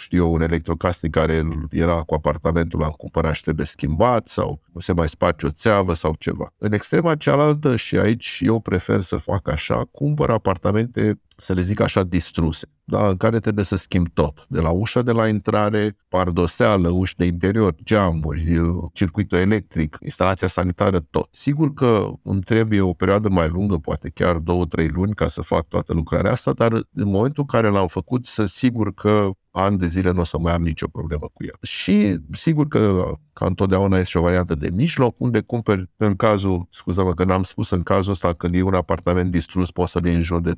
știu 0.00 0.24
eu, 0.24 0.32
un 0.32 0.40
electrocasnic 0.40 1.10
care 1.10 1.48
era 1.70 2.02
cu 2.02 2.14
apartamentul, 2.14 2.80
l-am 2.80 2.90
cumpărat 2.90 3.34
și 3.34 3.42
trebuie 3.42 3.66
schimbat 3.66 4.26
sau 4.26 4.60
se 4.78 4.92
mai 4.92 5.08
sparge 5.08 5.46
o 5.46 5.50
țeavă 5.50 5.94
sau 5.94 6.14
ceva. 6.18 6.52
În 6.58 6.72
extrema 6.72 7.14
cealaltă, 7.14 7.76
și 7.76 7.96
aici 7.96 8.38
eu 8.44 8.60
prefer 8.60 9.00
să 9.00 9.16
fac 9.16 9.48
așa, 9.48 9.84
cumpăr 9.90 10.30
apartamente 10.30 11.20
să 11.36 11.52
le 11.52 11.60
zic 11.60 11.80
așa, 11.80 12.02
distruse, 12.02 12.68
da, 12.84 13.08
în 13.08 13.16
care 13.16 13.38
trebuie 13.38 13.64
să 13.64 13.76
schimb 13.76 14.08
tot. 14.14 14.46
De 14.48 14.60
la 14.60 14.70
ușa 14.70 15.02
de 15.02 15.12
la 15.12 15.28
intrare, 15.28 15.96
pardoseală, 16.08 16.88
uși 16.88 17.16
de 17.16 17.24
interior, 17.24 17.74
geamuri, 17.82 18.60
circuitul 18.92 19.38
electric, 19.38 19.98
instalația 20.00 20.48
sanitară, 20.48 20.98
tot. 21.10 21.28
Sigur 21.30 21.74
că 21.74 22.10
îmi 22.22 22.40
trebuie 22.40 22.80
o 22.80 22.92
perioadă 22.92 23.28
mai 23.28 23.48
lungă, 23.48 23.76
poate 23.76 24.10
chiar 24.10 24.36
două, 24.36 24.66
trei 24.66 24.88
luni, 24.88 25.14
ca 25.14 25.28
să 25.28 25.40
fac 25.40 25.68
toată 25.68 25.92
lucrarea 25.92 26.30
asta, 26.30 26.52
dar 26.52 26.72
în 26.72 27.08
momentul 27.08 27.44
în 27.48 27.60
care 27.60 27.68
l-am 27.68 27.86
făcut, 27.86 28.26
sunt 28.26 28.48
sigur 28.48 28.94
că 28.94 29.30
ani 29.50 29.78
de 29.78 29.86
zile 29.86 30.10
nu 30.10 30.20
o 30.20 30.24
să 30.24 30.38
mai 30.38 30.52
am 30.52 30.62
nicio 30.62 30.88
problemă 30.88 31.26
cu 31.32 31.44
el. 31.44 31.54
Și 31.62 32.16
sigur 32.32 32.68
că, 32.68 33.12
ca 33.32 33.46
întotdeauna, 33.46 33.98
este 33.98 34.18
o 34.18 34.22
variantă 34.22 34.54
de 34.54 34.70
mijloc, 34.72 35.20
unde 35.20 35.40
cumperi, 35.40 35.90
în 35.96 36.16
cazul, 36.16 36.66
scuză-mă 36.70 37.14
că 37.14 37.24
n-am 37.24 37.42
spus, 37.42 37.70
în 37.70 37.82
cazul 37.82 38.12
ăsta, 38.12 38.32
când 38.32 38.54
e 38.54 38.62
un 38.62 38.74
apartament 38.74 39.30
distrus, 39.30 39.70
poți 39.70 39.92
să 39.92 40.00
iei 40.04 40.14
în 40.14 40.20
jur 40.20 40.40
de 40.40 40.52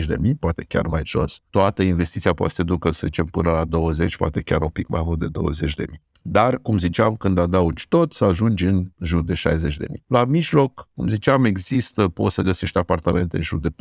30-35 0.00 0.04
de 0.06 0.16
mii, 0.20 0.34
poate 0.34 0.64
chiar 0.68 0.86
mai 0.86 1.02
jos. 1.04 1.40
Toată 1.50 1.82
investiția 1.82 2.32
poate 2.32 2.52
să 2.52 2.60
se 2.60 2.66
ducă, 2.66 2.90
să 2.90 3.00
zicem, 3.04 3.24
până 3.24 3.50
la 3.50 3.64
20, 3.64 4.16
poate 4.16 4.40
chiar 4.40 4.62
un 4.62 4.68
pic 4.68 4.88
mai 4.88 5.02
mult 5.04 5.18
de 5.18 5.26
20 5.28 5.74
de 5.74 5.84
mii. 5.90 6.00
Dar, 6.24 6.58
cum 6.58 6.78
ziceam, 6.78 7.14
când 7.14 7.38
adaugi 7.38 7.88
tot, 7.88 8.12
să 8.12 8.24
ajungi 8.24 8.66
în 8.66 8.90
jur 9.00 9.22
de 9.22 9.34
60 9.34 9.76
de 9.76 9.86
mii. 9.88 10.02
La 10.06 10.24
mijloc, 10.24 10.88
cum 10.94 11.08
ziceam, 11.08 11.44
există, 11.44 12.08
poți 12.08 12.34
să 12.34 12.42
găsești 12.42 12.78
apartamente 12.78 13.36
în 13.36 13.42
jur 13.42 13.58
de 13.60 13.68
40-40 13.68 13.72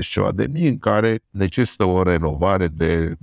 ceva 0.00 0.32
de 0.32 0.46
mii, 0.52 0.68
în 0.68 0.78
care 0.78 1.18
necesită 1.30 1.84
o 1.84 2.02
renovare 2.02 2.68
de 2.68 3.14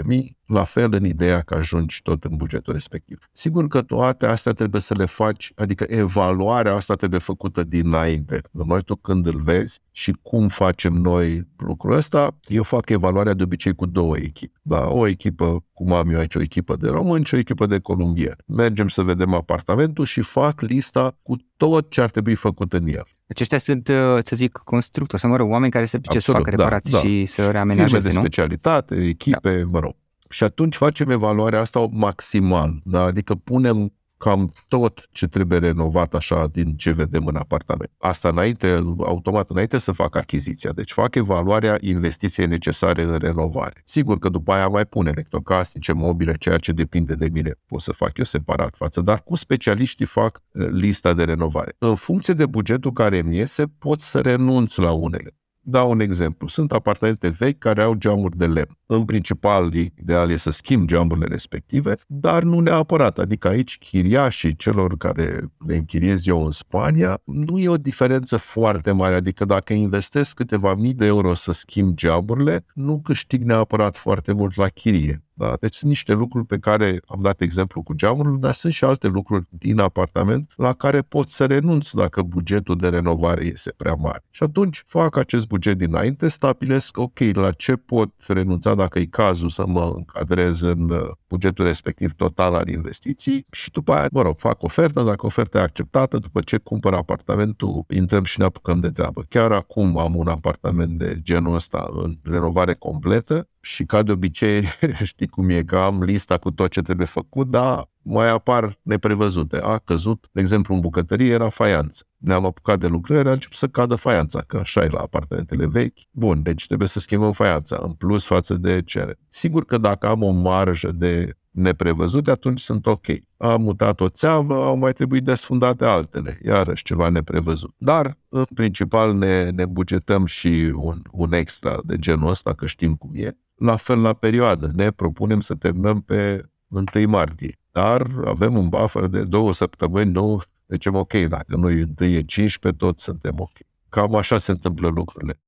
10-15 0.00 0.04
mii, 0.04 0.36
la 0.46 0.64
fel 0.64 0.92
în 0.92 1.04
ideea 1.04 1.40
că 1.40 1.54
ajungi 1.54 2.02
tot 2.02 2.24
în 2.24 2.36
bugetul 2.36 2.72
respectiv. 2.72 3.28
Sigur 3.32 3.68
că 3.68 3.82
toate 3.82 4.26
astea 4.26 4.52
trebuie 4.52 4.80
să 4.80 4.94
le 4.94 5.04
faci, 5.04 5.52
adică 5.54 5.84
evaluarea 5.88 6.74
asta 6.74 6.94
trebuie 6.94 7.20
făcută 7.20 7.64
dinainte. 7.64 8.40
Noi 8.50 8.82
tu 8.82 8.96
când 8.96 9.26
îl 9.26 9.40
vezi 9.40 9.80
și 9.90 10.16
cum 10.22 10.48
facem 10.48 10.92
noi 10.92 11.48
lucrul 11.56 11.92
ăsta, 11.92 12.36
eu 12.46 12.62
fac 12.62 12.88
evaluarea 12.88 13.34
de 13.34 13.42
obicei 13.42 13.74
cu 13.74 13.86
două 13.86 14.16
echipe. 14.16 14.60
Da, 14.62 14.88
o 14.88 15.06
echipă, 15.06 15.64
cum 15.72 15.92
am 15.92 16.10
eu 16.10 16.18
aici, 16.18 16.34
o 16.34 16.40
echipă 16.40 16.76
de 16.76 16.88
români 16.88 17.24
și 17.24 17.34
o 17.34 17.38
echipă 17.38 17.66
de 17.66 17.78
columbieni. 17.78 18.36
Mergem 18.46 18.88
să 18.88 19.02
vedem 19.02 19.34
apartamentul 19.34 20.04
și 20.04 20.20
fac 20.20 20.60
lista 20.60 21.18
cu 21.22 21.36
tot 21.56 21.90
ce 21.90 22.00
ar 22.00 22.10
trebui 22.10 22.34
făcut 22.34 22.72
în 22.72 22.86
el. 22.86 23.06
Deci 23.26 23.40
ăștia 23.40 23.58
sunt, 23.58 23.88
uh, 23.88 23.94
să 24.24 24.36
zic, 24.36 24.52
constructori, 24.64 25.20
să 25.20 25.26
mă 25.26 25.36
rog, 25.36 25.50
oameni 25.50 25.72
care 25.72 25.84
se 25.84 26.00
price 26.00 26.18
să 26.18 26.30
facă 26.30 26.50
reparații 26.50 26.92
da, 26.92 26.98
da. 26.98 27.06
și 27.06 27.26
să 27.26 27.50
reamenajeze, 27.50 27.96
Firme 27.96 28.12
de 28.12 28.18
specialitate, 28.18 28.94
echipe, 28.94 29.58
da. 29.58 29.68
mă 29.70 29.78
rog. 29.78 29.94
Și 30.28 30.44
atunci 30.44 30.76
facem 30.76 31.10
evaluarea 31.10 31.60
asta 31.60 31.86
maximal, 31.90 32.80
da? 32.84 33.02
adică 33.02 33.34
punem 33.34 33.92
cam 34.18 34.48
tot 34.68 35.08
ce 35.10 35.26
trebuie 35.26 35.58
renovat 35.58 36.14
așa 36.14 36.46
din 36.52 36.76
ce 36.76 36.92
vedem 36.92 37.26
în 37.26 37.36
apartament. 37.36 37.90
Asta 37.98 38.28
înainte, 38.28 38.82
automat 38.98 39.50
înainte 39.50 39.78
să 39.78 39.92
fac 39.92 40.16
achiziția. 40.16 40.70
Deci 40.72 40.92
fac 40.92 41.14
evaluarea 41.14 41.76
investiției 41.80 42.46
necesare 42.46 43.02
în 43.02 43.16
renovare. 43.18 43.82
Sigur 43.84 44.18
că 44.18 44.28
după 44.28 44.52
aia 44.52 44.68
mai 44.68 44.86
pun 44.86 45.06
electrocasnice, 45.06 45.92
mobile, 45.92 46.34
ceea 46.34 46.56
ce 46.56 46.72
depinde 46.72 47.14
de 47.14 47.28
mine. 47.32 47.52
Pot 47.66 47.80
să 47.80 47.92
fac 47.92 48.18
eu 48.18 48.24
separat 48.24 48.76
față, 48.76 49.00
dar 49.00 49.22
cu 49.22 49.36
specialiștii 49.36 50.06
fac 50.06 50.42
eh, 50.52 50.66
lista 50.70 51.12
de 51.12 51.24
renovare. 51.24 51.74
În 51.78 51.94
funcție 51.94 52.34
de 52.34 52.46
bugetul 52.46 52.92
care 52.92 53.18
îmi 53.18 53.36
iese, 53.36 53.64
pot 53.78 54.00
să 54.00 54.20
renunț 54.20 54.76
la 54.76 54.92
unele. 54.92 55.36
Dau 55.68 55.90
un 55.90 56.00
exemplu. 56.00 56.48
Sunt 56.48 56.72
apartamente 56.72 57.28
vechi 57.28 57.58
care 57.58 57.82
au 57.82 57.94
geamuri 57.94 58.36
de 58.36 58.46
lemn. 58.46 58.78
În 58.86 59.04
principal, 59.04 59.74
ideal 59.74 60.30
e 60.30 60.36
să 60.36 60.50
schimb 60.50 60.86
geamurile 60.86 61.26
respective, 61.26 61.94
dar 62.06 62.42
nu 62.42 62.60
neapărat. 62.60 63.18
Adică 63.18 63.48
aici 63.48 63.78
chiriașii 63.78 64.56
celor 64.56 64.96
care 64.96 65.52
le 65.66 65.76
închiriez 65.76 66.26
eu 66.26 66.44
în 66.44 66.50
Spania, 66.50 67.20
nu 67.24 67.58
e 67.58 67.68
o 67.68 67.76
diferență 67.76 68.36
foarte 68.36 68.92
mare. 68.92 69.14
Adică 69.14 69.44
dacă 69.44 69.72
investesc 69.72 70.34
câteva 70.34 70.74
mii 70.74 70.94
de 70.94 71.06
euro 71.06 71.34
să 71.34 71.52
schimb 71.52 71.94
geamurile, 71.94 72.64
nu 72.74 73.00
câștig 73.00 73.42
neapărat 73.42 73.96
foarte 73.96 74.32
mult 74.32 74.56
la 74.56 74.68
chirie. 74.68 75.25
Da? 75.38 75.56
Deci 75.60 75.74
sunt 75.74 75.90
niște 75.90 76.12
lucruri 76.12 76.46
pe 76.46 76.58
care 76.58 77.00
am 77.06 77.20
dat 77.22 77.40
exemplu 77.40 77.82
cu 77.82 77.94
geamurile, 77.94 78.36
dar 78.38 78.54
sunt 78.54 78.72
și 78.72 78.84
alte 78.84 79.06
lucruri 79.06 79.46
din 79.48 79.78
apartament 79.78 80.52
la 80.56 80.72
care 80.72 81.02
pot 81.02 81.28
să 81.28 81.46
renunț 81.46 81.90
dacă 81.90 82.22
bugetul 82.22 82.76
de 82.76 82.88
renovare 82.88 83.44
este 83.44 83.72
prea 83.76 83.94
mare. 83.94 84.24
Și 84.30 84.42
atunci 84.42 84.82
fac 84.86 85.16
acest 85.16 85.46
buget 85.46 85.78
dinainte, 85.78 86.28
stabilesc, 86.28 86.98
ok, 86.98 87.18
la 87.32 87.52
ce 87.52 87.76
pot 87.76 88.12
renunța 88.26 88.74
dacă 88.74 88.98
e 88.98 89.04
cazul 89.04 89.48
să 89.48 89.66
mă 89.66 89.92
încadrez 89.96 90.60
în 90.60 90.90
uh, 90.90 91.10
bugetul 91.28 91.64
respectiv 91.64 92.12
total 92.12 92.54
al 92.54 92.68
investiții 92.68 93.46
și 93.50 93.70
după 93.70 93.92
aia, 93.92 94.08
mă 94.12 94.22
rog, 94.22 94.38
fac 94.38 94.62
ofertă, 94.62 95.02
dacă 95.02 95.26
oferta 95.26 95.58
e 95.58 95.62
acceptată, 95.62 96.18
după 96.18 96.40
ce 96.40 96.56
cumpăr 96.56 96.94
apartamentul, 96.94 97.84
intrăm 97.88 98.24
și 98.24 98.38
ne 98.38 98.44
apucăm 98.44 98.80
de 98.80 98.90
treabă. 98.90 99.24
Chiar 99.28 99.52
acum 99.52 99.98
am 99.98 100.16
un 100.16 100.28
apartament 100.28 100.98
de 100.98 101.18
genul 101.22 101.54
ăsta 101.54 101.88
în 101.92 102.12
renovare 102.22 102.74
completă 102.74 103.48
și 103.66 103.84
ca 103.84 104.02
de 104.02 104.12
obicei, 104.12 104.64
știi 105.02 105.26
cum 105.26 105.48
e, 105.48 105.62
că 105.62 105.76
am 105.76 106.02
lista 106.02 106.38
cu 106.38 106.50
tot 106.50 106.70
ce 106.70 106.82
trebuie 106.82 107.06
făcut, 107.06 107.48
dar 107.48 107.88
mai 108.02 108.28
apar 108.28 108.78
neprevăzute. 108.82 109.58
A 109.62 109.78
căzut, 109.78 110.28
de 110.32 110.40
exemplu, 110.40 110.74
în 110.74 110.80
bucătărie 110.80 111.32
era 111.32 111.48
faianță. 111.48 112.06
Ne-am 112.16 112.44
apucat 112.44 112.78
de 112.78 112.86
lucrări, 112.86 113.28
a 113.28 113.32
început 113.32 113.56
să 113.56 113.66
cadă 113.66 113.94
faianța, 113.94 114.40
că 114.40 114.56
așa 114.56 114.84
e 114.84 114.88
la 114.88 115.00
apartamentele 115.00 115.66
vechi. 115.66 115.98
Bun, 116.10 116.42
deci 116.42 116.66
trebuie 116.66 116.88
să 116.88 116.98
schimbăm 116.98 117.32
faianța, 117.32 117.78
în 117.82 117.92
plus 117.92 118.24
față 118.24 118.54
de 118.54 118.82
cere. 118.82 119.18
Sigur 119.28 119.64
că 119.64 119.78
dacă 119.78 120.06
am 120.06 120.22
o 120.22 120.30
marjă 120.30 120.92
de 120.92 121.36
neprevăzute, 121.50 122.30
atunci 122.30 122.60
sunt 122.60 122.86
ok. 122.86 123.06
Am 123.36 123.62
mutat 123.62 124.00
o 124.00 124.08
țeavă, 124.08 124.54
au 124.54 124.76
mai 124.76 124.92
trebuit 124.92 125.24
desfundate 125.24 125.84
altele, 125.84 126.38
iarăși 126.44 126.82
ceva 126.82 127.08
neprevăzut. 127.08 127.74
Dar, 127.78 128.18
în 128.28 128.44
principal, 128.54 129.14
ne, 129.14 129.50
ne 129.50 129.66
bugetăm 129.66 130.26
și 130.26 130.72
un, 130.74 131.02
un 131.10 131.32
extra 131.32 131.78
de 131.84 131.96
genul 131.96 132.28
ăsta, 132.28 132.54
că 132.54 132.66
știm 132.66 132.94
cum 132.94 133.10
e. 133.14 133.36
La 133.56 133.76
fel 133.76 134.00
la 134.00 134.12
perioadă, 134.12 134.70
ne 134.74 134.90
propunem 134.90 135.40
să 135.40 135.54
terminăm 135.54 136.00
pe 136.00 136.42
1 136.68 137.08
martie, 137.08 137.58
dar 137.70 138.06
avem 138.24 138.56
un 138.56 138.68
buffer 138.68 139.06
de 139.06 139.24
două 139.24 139.52
săptămâni, 139.52 140.10
nu 140.10 140.40
zicem 140.68 140.94
ok, 140.94 141.12
dacă 141.12 141.56
nu 141.56 141.70
e 141.70 141.86
1 142.00 142.10
e 142.10 142.22
15, 142.22 142.82
tot 142.84 142.98
suntem 142.98 143.34
ok. 143.38 143.52
Cam 143.88 144.14
așa 144.14 144.38
se 144.38 144.50
întâmplă 144.50 144.88
lucrurile. 144.88 145.40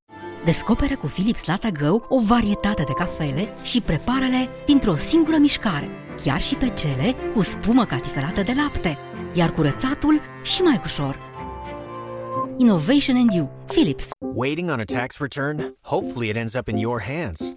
Descoperă 0.44 0.96
cu 0.96 1.06
Philips 1.06 1.46
Lata 1.46 1.68
Go 1.68 1.98
o 2.08 2.20
varietate 2.20 2.82
de 2.82 2.92
cafele 2.92 3.48
și 3.62 3.80
prepară-le 3.80 4.48
dintr-o 4.66 4.94
singură 4.94 5.36
mișcare, 5.36 5.88
chiar 6.16 6.40
și 6.40 6.54
pe 6.54 6.68
cele 6.68 7.14
cu 7.34 7.42
spumă 7.42 7.84
catifelată 7.84 8.42
de 8.42 8.52
lapte, 8.56 8.98
iar 9.34 9.50
curățatul 9.52 10.20
și 10.42 10.62
mai 10.62 10.80
ușor. 10.84 11.16
Innovation 12.56 13.16
and 13.16 13.32
You, 13.32 13.50
Philips. 13.66 14.08
Waiting 14.34 14.70
on 14.70 14.80
a 14.80 14.84
tax 14.84 15.18
return? 15.18 15.74
Hopefully 15.80 16.28
it 16.28 16.36
ends 16.36 16.54
up 16.54 16.68
in 16.68 16.76
your 16.76 17.02
hands. 17.02 17.56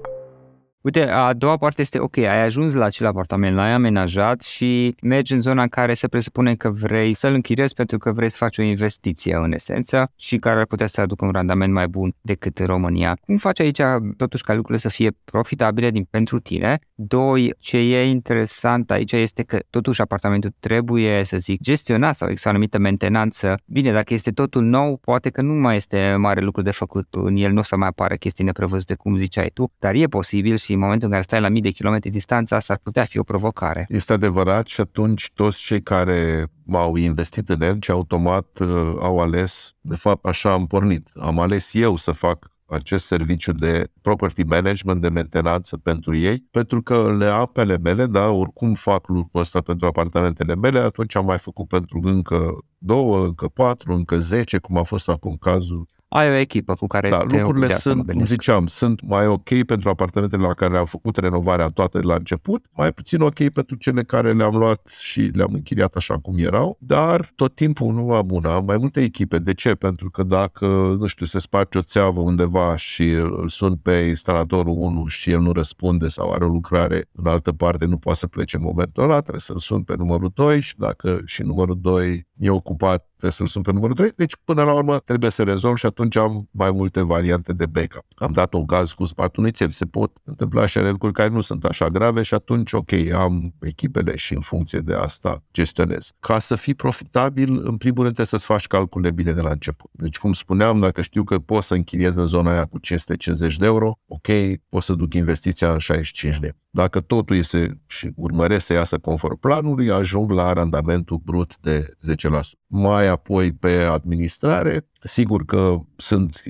Uite, 0.81 1.09
a 1.09 1.33
doua 1.33 1.57
parte 1.57 1.81
este, 1.81 1.99
ok, 1.99 2.17
ai 2.17 2.43
ajuns 2.43 2.73
la 2.73 2.85
acel 2.85 3.07
apartament, 3.07 3.55
l-ai 3.55 3.71
amenajat 3.71 4.41
și 4.41 4.95
mergi 5.01 5.33
în 5.33 5.41
zona 5.41 5.61
în 5.61 5.67
care 5.67 5.93
se 5.93 6.07
presupune 6.07 6.55
că 6.55 6.69
vrei 6.69 7.13
să-l 7.13 7.33
închiriezi 7.33 7.73
pentru 7.73 7.97
că 7.97 8.11
vrei 8.11 8.29
să 8.29 8.37
faci 8.37 8.57
o 8.57 8.61
investiție 8.61 9.35
în 9.35 9.51
esență 9.51 10.11
și 10.15 10.37
care 10.37 10.59
ar 10.59 10.65
putea 10.65 10.87
să 10.87 11.01
aducă 11.01 11.25
un 11.25 11.31
randament 11.31 11.73
mai 11.73 11.87
bun 11.87 12.15
decât 12.21 12.59
în 12.59 12.65
România. 12.65 13.17
Cum 13.25 13.37
faci 13.37 13.59
aici 13.59 13.81
totuși 14.17 14.43
ca 14.43 14.53
lucrurile 14.53 14.79
să 14.79 14.89
fie 14.89 15.11
profitabile 15.23 15.89
din, 15.89 16.07
pentru 16.09 16.39
tine? 16.39 16.79
Doi, 16.95 17.53
ce 17.59 17.77
e 17.77 18.09
interesant 18.09 18.91
aici 18.91 19.11
este 19.11 19.43
că 19.43 19.59
totuși 19.69 20.01
apartamentul 20.01 20.53
trebuie, 20.59 21.23
să 21.23 21.37
zic, 21.37 21.61
gestionat 21.61 22.15
sau 22.15 22.27
există 22.27 22.47
o 22.47 22.51
anumită 22.51 22.77
mentenanță. 22.77 23.55
Bine, 23.65 23.91
dacă 23.91 24.13
este 24.13 24.31
totul 24.31 24.63
nou, 24.63 24.97
poate 24.97 25.29
că 25.29 25.41
nu 25.41 25.53
mai 25.53 25.75
este 25.75 26.15
mare 26.17 26.41
lucru 26.41 26.61
de 26.61 26.71
făcut 26.71 27.07
în 27.11 27.35
el, 27.35 27.51
nu 27.51 27.59
o 27.59 27.63
să 27.63 27.75
mai 27.77 27.87
apară 27.87 28.15
chestii 28.15 28.43
neprevăzute, 28.43 28.95
cum 28.95 29.17
ziceai 29.17 29.49
tu, 29.53 29.71
dar 29.79 29.93
e 29.93 30.05
posibil 30.05 30.57
și 30.57 30.70
și 30.71 30.77
în 30.77 30.83
momentul 30.83 31.07
în 31.07 31.11
care 31.13 31.23
stai 31.23 31.41
la 31.41 31.49
mii 31.49 31.61
de 31.61 31.69
kilometri 31.69 32.09
distanță, 32.09 32.55
asta 32.55 32.73
ar 32.73 32.79
putea 32.83 33.03
fi 33.03 33.17
o 33.17 33.23
provocare. 33.23 33.85
Este 33.89 34.13
adevărat 34.13 34.67
și 34.67 34.81
atunci 34.81 35.31
toți 35.33 35.59
cei 35.59 35.81
care 35.81 36.47
au 36.71 36.95
investit 36.95 37.49
în 37.49 37.61
el, 37.61 37.79
ce 37.79 37.91
automat 37.91 38.59
uh, 38.59 38.67
au 38.99 39.19
ales, 39.19 39.73
de 39.81 39.95
fapt 39.95 40.25
așa 40.25 40.51
am 40.51 40.65
pornit, 40.67 41.09
am 41.15 41.39
ales 41.39 41.73
eu 41.73 41.95
să 41.95 42.11
fac 42.11 42.51
acest 42.65 43.05
serviciu 43.05 43.51
de 43.51 43.87
property 44.01 44.43
management, 44.43 45.01
de 45.01 45.09
mentenanță 45.09 45.77
pentru 45.77 46.15
ei, 46.15 46.47
pentru 46.51 46.81
că 46.81 47.15
le 47.17 47.25
am 47.25 47.49
pe 47.53 47.59
ale 47.59 47.77
mele, 47.77 48.05
da, 48.05 48.29
oricum 48.29 48.73
fac 48.73 49.07
lucrul 49.07 49.41
ăsta 49.41 49.61
pentru 49.61 49.87
apartamentele 49.87 50.55
mele, 50.55 50.79
atunci 50.79 51.15
am 51.15 51.25
mai 51.25 51.37
făcut 51.37 51.67
pentru 51.67 51.99
încă 52.03 52.57
două, 52.77 53.25
încă 53.25 53.47
patru, 53.47 53.93
încă 53.93 54.19
zece, 54.19 54.57
cum 54.57 54.77
a 54.77 54.83
fost 54.83 55.09
acum 55.09 55.35
cazul 55.39 55.87
ai 56.13 56.29
o 56.29 56.33
echipă 56.33 56.73
cu 56.73 56.87
care 56.87 57.09
da, 57.09 57.17
te 57.17 57.37
lucrurile 57.37 57.73
sunt, 57.73 58.11
cum 58.11 58.25
ziceam, 58.25 58.67
sunt 58.67 59.01
mai 59.01 59.27
ok 59.27 59.63
pentru 59.65 59.89
apartamentele 59.89 60.41
la 60.41 60.53
care 60.53 60.77
am 60.77 60.85
făcut 60.85 61.17
renovarea 61.17 61.67
toate 61.67 61.99
la 61.99 62.15
început, 62.15 62.65
mai 62.75 62.91
puțin 62.91 63.21
ok 63.21 63.49
pentru 63.49 63.75
cele 63.75 64.03
care 64.03 64.33
le-am 64.33 64.55
luat 64.55 64.97
și 65.01 65.21
le-am 65.21 65.53
închiriat 65.53 65.95
așa 65.95 66.17
cum 66.17 66.37
erau, 66.37 66.77
dar 66.79 67.31
tot 67.35 67.55
timpul 67.55 67.93
nu 67.93 68.13
am 68.13 68.27
una, 68.31 68.53
am 68.53 68.65
mai 68.65 68.77
multe 68.77 69.01
echipe. 69.01 69.37
De 69.37 69.53
ce? 69.53 69.75
Pentru 69.75 70.09
că 70.09 70.23
dacă, 70.23 70.65
nu 70.99 71.07
știu, 71.07 71.25
se 71.25 71.39
sparge 71.39 71.77
o 71.77 71.81
țeavă 71.81 72.19
undeva 72.19 72.75
și 72.75 73.09
îl 73.11 73.47
sun 73.47 73.75
pe 73.75 73.91
instalatorul 73.91 74.75
1 74.77 75.05
și 75.05 75.31
el 75.31 75.39
nu 75.39 75.51
răspunde 75.51 76.07
sau 76.07 76.31
are 76.31 76.45
o 76.45 76.47
lucrare 76.47 77.05
în 77.11 77.27
altă 77.27 77.51
parte, 77.51 77.85
nu 77.85 77.97
poate 77.97 78.19
să 78.19 78.27
plece 78.27 78.57
în 78.57 78.63
momentul 78.63 79.03
ăla, 79.03 79.19
trebuie 79.19 79.41
să-l 79.41 79.59
sun 79.59 79.81
pe 79.81 79.93
numărul 79.97 80.31
2 80.33 80.61
și 80.61 80.73
dacă 80.77 81.21
și 81.25 81.41
numărul 81.41 81.79
2 81.81 82.27
e 82.41 82.49
ocupat, 82.49 83.05
trebuie 83.09 83.31
să-l 83.31 83.47
sun 83.47 83.61
pe 83.61 83.71
numărul 83.71 83.95
3. 83.95 84.11
Deci, 84.15 84.35
până 84.43 84.63
la 84.63 84.73
urmă, 84.73 84.99
trebuie 84.99 85.29
să 85.29 85.43
rezolv 85.43 85.77
și 85.77 85.85
atunci 85.85 86.15
am 86.15 86.47
mai 86.51 86.71
multe 86.71 87.01
variante 87.01 87.53
de 87.53 87.65
backup. 87.65 88.05
Am 88.21 88.31
dat 88.31 88.53
un 88.53 88.65
caz 88.65 88.91
cu 88.91 89.05
spartul 89.05 89.39
unui 89.39 89.51
țevi. 89.51 89.73
Se 89.73 89.85
pot 89.85 90.17
întâmpla 90.23 90.65
și 90.65 90.79
lucruri 90.79 91.13
care 91.13 91.29
nu 91.29 91.41
sunt 91.41 91.65
așa 91.65 91.87
grave 91.87 92.21
și 92.21 92.33
atunci, 92.33 92.73
ok, 92.73 92.91
am 93.13 93.53
echipele 93.61 94.15
și 94.15 94.33
în 94.33 94.41
funcție 94.41 94.79
de 94.79 94.93
asta 94.93 95.43
gestionez. 95.53 96.11
Ca 96.19 96.39
să 96.39 96.55
fii 96.55 96.73
profitabil, 96.73 97.49
în 97.67 97.77
primul 97.77 98.01
rând 98.01 98.13
trebuie 98.13 98.25
să-ți 98.25 98.45
faci 98.45 98.67
calculele 98.67 99.13
bine 99.13 99.31
de 99.31 99.41
la 99.41 99.49
început. 99.49 99.89
Deci, 99.93 100.17
cum 100.17 100.33
spuneam, 100.33 100.79
dacă 100.79 101.01
știu 101.01 101.23
că 101.23 101.39
pot 101.39 101.63
să 101.63 101.73
închiriez 101.73 102.15
în 102.15 102.27
zona 102.27 102.51
aia 102.51 102.65
cu 102.65 102.79
550 102.79 103.57
de 103.57 103.65
euro, 103.65 103.99
ok, 104.07 104.27
pot 104.69 104.83
să 104.83 104.93
duc 104.93 105.13
investiția 105.13 105.71
în 105.71 105.79
65 105.79 106.39
de 106.39 106.55
dacă 106.71 106.99
totul 106.99 107.35
este 107.35 107.81
și 107.87 108.11
urmăresc 108.15 108.65
să 108.65 108.73
iasă 108.73 108.97
conform 108.97 109.39
planului, 109.39 109.91
ajung 109.91 110.31
la 110.31 110.53
randamentul 110.53 111.17
brut 111.17 111.57
de 111.59 111.93
10%. 112.07 112.60
Mai 112.73 113.07
apoi 113.07 113.53
pe 113.53 113.71
administrare, 113.71 114.87
sigur 115.03 115.45
că 115.45 115.79
sunt 115.95 116.41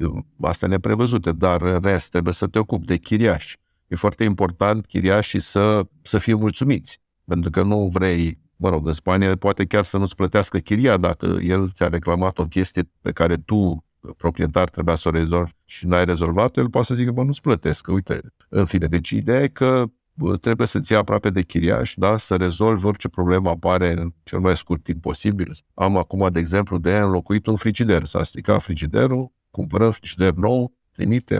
astea 0.41 0.67
neprevăzute, 0.67 1.31
dar 1.31 1.61
în 1.61 1.79
rest 1.81 2.09
trebuie 2.09 2.33
să 2.33 2.47
te 2.47 2.59
ocupi 2.59 2.85
de 2.85 2.97
chiriași, 2.97 3.59
E 3.91 3.95
foarte 3.95 4.23
important 4.23 4.85
chiriașii 4.85 5.39
să, 5.39 5.85
să 6.01 6.17
fie 6.17 6.33
mulțumiți, 6.33 7.01
pentru 7.25 7.49
că 7.49 7.63
nu 7.63 7.87
vrei 7.87 8.41
mă 8.55 8.69
rog, 8.69 8.87
în 8.87 8.93
Spania 8.93 9.35
poate 9.35 9.65
chiar 9.65 9.83
să 9.83 9.97
nu-ți 9.97 10.15
plătească 10.15 10.57
chiria 10.57 10.97
dacă 10.97 11.37
el 11.41 11.69
ți-a 11.69 11.87
reclamat 11.87 12.39
o 12.39 12.45
chestie 12.45 12.89
pe 13.01 13.11
care 13.11 13.35
tu, 13.35 13.85
proprietar, 14.17 14.69
trebuia 14.69 14.95
să 14.95 15.07
o 15.07 15.11
rezolvi 15.11 15.51
și 15.65 15.87
n-ai 15.87 16.05
rezolvat 16.05 16.57
el 16.57 16.69
poate 16.69 16.87
să 16.87 16.93
zică, 16.93 17.11
bă, 17.11 17.23
nu-ți 17.23 17.41
plătesc, 17.41 17.87
uite. 17.87 18.21
În 18.49 18.65
fine, 18.65 18.87
deci 18.87 19.09
ideea 19.09 19.41
e 19.41 19.47
că 19.47 19.85
trebuie 20.29 20.67
să-ți 20.67 20.91
iei 20.91 21.01
aproape 21.01 21.29
de 21.29 21.41
chiriaș, 21.41 21.93
da? 21.95 22.17
să 22.17 22.35
rezolvi 22.35 22.85
orice 22.85 23.07
problemă 23.07 23.49
apare 23.49 23.91
în 23.91 24.13
cel 24.23 24.39
mai 24.39 24.57
scurt 24.57 24.83
timp 24.83 25.01
posibil. 25.01 25.53
Am 25.73 25.97
acum, 25.97 26.29
de 26.31 26.39
exemplu, 26.39 26.77
de 26.77 26.97
înlocuit 26.97 27.45
un 27.45 27.55
frigider. 27.55 28.05
S-a 28.05 28.23
stricat 28.23 28.61
frigiderul, 28.61 29.31
cumpărăm 29.49 29.91
frigider 29.91 30.33
nou, 30.33 30.73
trimite, 30.91 31.39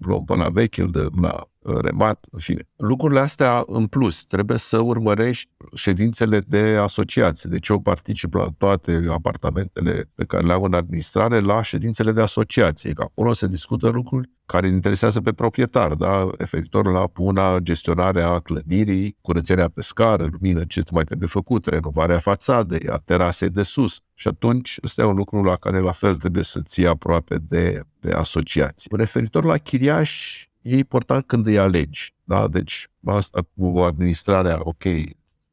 luăm 0.00 0.24
până 0.24 0.42
la 0.42 0.48
vechi, 0.48 0.76
îl 0.76 0.90
dăm 0.90 1.18
la 1.20 1.46
Uh, 1.62 1.78
remat, 1.80 2.26
în 2.30 2.38
fine. 2.38 2.68
Lucrurile 2.76 3.20
astea, 3.20 3.64
în 3.66 3.86
plus, 3.86 4.24
trebuie 4.24 4.58
să 4.58 4.78
urmărești 4.78 5.50
ședințele 5.74 6.40
de 6.40 6.58
asociație. 6.58 7.50
Deci 7.50 7.68
eu 7.68 7.80
particip 7.80 8.34
la 8.34 8.46
toate 8.58 9.04
apartamentele 9.08 10.10
pe 10.14 10.24
care 10.24 10.46
le 10.46 10.52
am 10.52 10.62
în 10.62 10.74
administrare 10.74 11.40
la 11.40 11.62
ședințele 11.62 12.12
de 12.12 12.20
asociație, 12.20 12.92
că 12.92 13.02
acolo 13.02 13.32
se 13.32 13.46
discută 13.46 13.88
lucruri 13.88 14.30
care 14.52 14.66
îl 14.66 14.72
interesează 14.72 15.20
pe 15.20 15.32
proprietar, 15.32 15.94
da? 15.94 16.30
referitor 16.38 16.86
la 16.86 17.06
puna 17.06 17.58
gestionarea 17.58 18.38
clădirii, 18.38 19.16
curățenia 19.20 19.68
pe 19.68 19.82
scară, 19.82 20.28
lumină, 20.30 20.64
ce 20.64 20.82
mai 20.92 21.04
trebuie 21.04 21.28
făcut, 21.28 21.66
renovarea 21.66 22.18
fațadei, 22.18 22.88
a 22.88 22.96
terasei 22.96 23.48
de 23.48 23.62
sus. 23.62 24.00
Și 24.14 24.28
atunci, 24.28 24.78
ăsta 24.84 25.02
e 25.02 25.04
un 25.04 25.16
lucru 25.16 25.42
la 25.42 25.56
care 25.56 25.80
la 25.80 25.92
fel 25.92 26.16
trebuie 26.16 26.44
să 26.44 26.60
ții 26.60 26.86
aproape 26.86 27.36
de, 27.48 27.80
de 28.00 28.12
asociații. 28.12 28.90
Referitor 28.96 29.44
la 29.44 29.56
chiriași, 29.56 30.50
e 30.62 30.76
important 30.76 31.26
când 31.26 31.46
îi 31.46 31.58
alegi. 31.58 32.14
Da? 32.24 32.48
Deci 32.48 32.88
asta 33.04 33.40
cu 33.56 33.78
administrarea, 33.78 34.60
ok, 34.62 34.84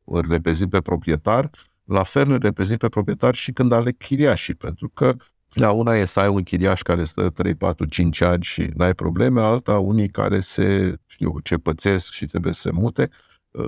îl 0.04 0.26
reprezint 0.30 0.70
pe 0.70 0.80
proprietar, 0.82 1.50
la 1.84 2.04
fel 2.04 2.32
îl 2.32 2.40
reprezint 2.42 2.80
pe 2.80 2.90
proprietar 2.90 3.36
și 3.36 3.52
când 3.52 3.72
aleg 3.72 3.98
chiriașii, 3.98 4.56
pentru 4.56 4.90
că 4.90 5.16
la 5.54 5.72
una 5.72 5.96
e 5.96 6.06
să 6.06 6.20
ai 6.20 6.28
un 6.28 6.44
chiriaș 6.44 6.82
care 6.82 7.04
stă 7.04 7.30
3, 7.30 7.56
4, 7.56 7.86
5 7.86 8.22
ani 8.22 8.44
și 8.44 8.70
n-ai 8.76 8.94
probleme, 8.94 9.42
alta 9.42 9.80
unii 9.80 10.10
care 10.10 10.40
se, 10.40 10.96
știu, 11.06 11.40
ce 11.40 11.58
pățesc 11.58 12.12
și 12.12 12.26
trebuie 12.26 12.54
să 12.54 12.62
se 12.62 12.72
mute. 12.72 13.10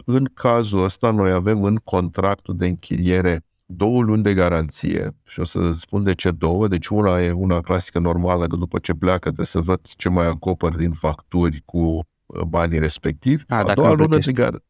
În 0.06 0.26
cazul 0.34 0.84
ăsta 0.84 1.12
noi 1.12 1.32
avem 1.32 1.64
în 1.64 1.76
contractul 1.76 2.58
de 2.58 2.66
închiriere 2.66 3.46
două 3.66 4.02
luni 4.02 4.24
de 4.24 4.34
garanție 4.34 5.16
și 5.24 5.40
o 5.40 5.44
să 5.44 5.72
spun 5.72 6.04
de 6.04 6.16
ce 6.16 6.32
două. 6.32 6.68
Deci 6.68 6.88
una 6.88 7.22
e 7.22 7.32
una 7.32 7.62
clasică 7.62 8.00
normală, 8.00 8.48
că 8.48 8.56
după 8.56 8.80
ce 8.80 8.94
pleacă 8.94 9.20
trebuie 9.20 9.46
să 9.46 9.60
văd 9.60 9.80
ce 9.82 10.10
mai 10.10 10.28
acopăr 10.28 10.76
din 10.76 10.92
facturi 10.92 11.62
cu 11.66 11.80
uh, 11.80 12.42
banii 12.42 12.80
respectivi. 12.80 13.44
A, 13.48 13.56
a 13.56 13.74
doua 13.74 13.94
lună 13.94 14.18
de 14.18 14.32
garanție. 14.32 14.66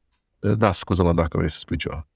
Da, 0.58 0.74
scuză-mă 0.74 1.14
dacă 1.14 1.38
vrei 1.38 1.50
să 1.50 1.60
spui 1.60 1.78
ceva. 1.78 2.08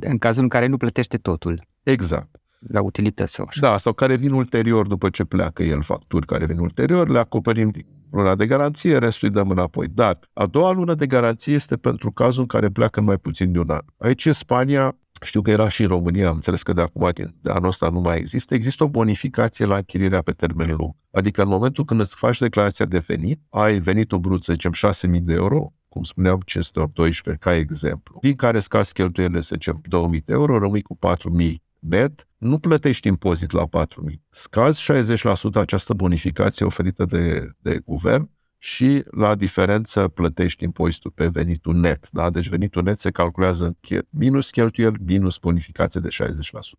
În 0.00 0.18
cazul 0.18 0.42
în 0.42 0.48
care 0.48 0.66
nu 0.66 0.76
plătește 0.76 1.16
totul. 1.16 1.66
Exact. 1.82 2.41
La 2.68 2.82
utilități 2.82 3.32
sau 3.32 3.44
așa. 3.48 3.60
Da, 3.60 3.78
sau 3.78 3.92
care 3.92 4.16
vin 4.16 4.32
ulterior 4.32 4.86
după 4.86 5.10
ce 5.10 5.24
pleacă 5.24 5.62
el, 5.62 5.82
facturi 5.82 6.26
care 6.26 6.46
vin 6.46 6.58
ulterior, 6.58 7.08
le 7.08 7.18
acoperim 7.18 7.68
din 7.68 7.86
luna 8.10 8.34
de 8.34 8.46
garanție, 8.46 8.98
restul 8.98 9.28
îi 9.28 9.34
dăm 9.34 9.50
înapoi. 9.50 9.86
Dar 9.88 10.18
a 10.32 10.46
doua 10.46 10.72
lună 10.72 10.94
de 10.94 11.06
garanție 11.06 11.54
este 11.54 11.76
pentru 11.76 12.12
cazul 12.12 12.40
în 12.40 12.46
care 12.46 12.68
pleacă 12.68 13.00
în 13.00 13.06
mai 13.06 13.18
puțin 13.18 13.52
de 13.52 13.58
un 13.58 13.70
an. 13.70 13.84
Aici 13.96 14.26
în 14.26 14.32
Spania 14.32 14.96
știu 15.24 15.42
că 15.42 15.50
era 15.50 15.68
și 15.68 15.82
în 15.82 15.88
România, 15.88 16.28
am 16.28 16.34
înțeles 16.34 16.62
că 16.62 16.72
de 16.72 16.80
acum, 16.80 17.10
de 17.40 17.50
anul 17.50 17.68
ăsta 17.68 17.88
nu 17.88 18.00
mai 18.00 18.18
există, 18.18 18.54
există 18.54 18.84
o 18.84 18.88
bonificație 18.88 19.64
la 19.64 19.76
închirierea 19.76 20.22
pe 20.22 20.32
termen 20.32 20.74
lung. 20.76 20.94
Adică 21.10 21.42
în 21.42 21.48
momentul 21.48 21.84
când 21.84 22.00
îți 22.00 22.16
faci 22.16 22.38
declarația 22.38 22.84
de 22.84 22.98
venit, 22.98 23.40
ai 23.50 23.78
venitul 23.78 24.18
brut, 24.18 24.42
să 24.42 24.52
zicem, 24.52 24.72
6.000 25.16 25.20
de 25.20 25.32
euro, 25.32 25.72
cum 25.88 26.02
spuneam, 26.02 26.40
512 26.44 27.44
ca 27.44 27.54
exemplu, 27.54 28.18
din 28.20 28.34
care 28.34 28.58
scazi 28.58 28.92
cheltuielile, 28.92 29.40
să 29.40 29.50
zicem, 29.52 29.80
2.000 30.14 30.24
de 30.24 30.32
euro, 30.32 30.58
rămâi 30.58 30.82
cu 30.82 30.98
4.000 31.40 31.54
net, 31.82 32.28
nu 32.38 32.58
plătești 32.58 33.08
impozit 33.08 33.50
la 33.50 33.64
4.000. 33.66 33.86
Scazi 34.30 34.92
60% 34.92 35.24
această 35.54 35.94
bonificație 35.94 36.66
oferită 36.66 37.04
de, 37.04 37.50
de 37.58 37.78
guvern 37.84 38.30
și 38.58 39.04
la 39.10 39.34
diferență 39.34 40.08
plătești 40.08 40.64
impozitul 40.64 41.10
pe 41.10 41.26
venitul 41.26 41.74
net. 41.74 42.08
Da? 42.10 42.30
Deci 42.30 42.48
venitul 42.48 42.82
net 42.82 42.98
se 42.98 43.10
calculează 43.10 43.78
minus 44.10 44.50
cheltuieli, 44.50 44.96
minus 45.06 45.38
bonificație 45.38 46.00
de 46.00 46.08
60%. 46.08 46.28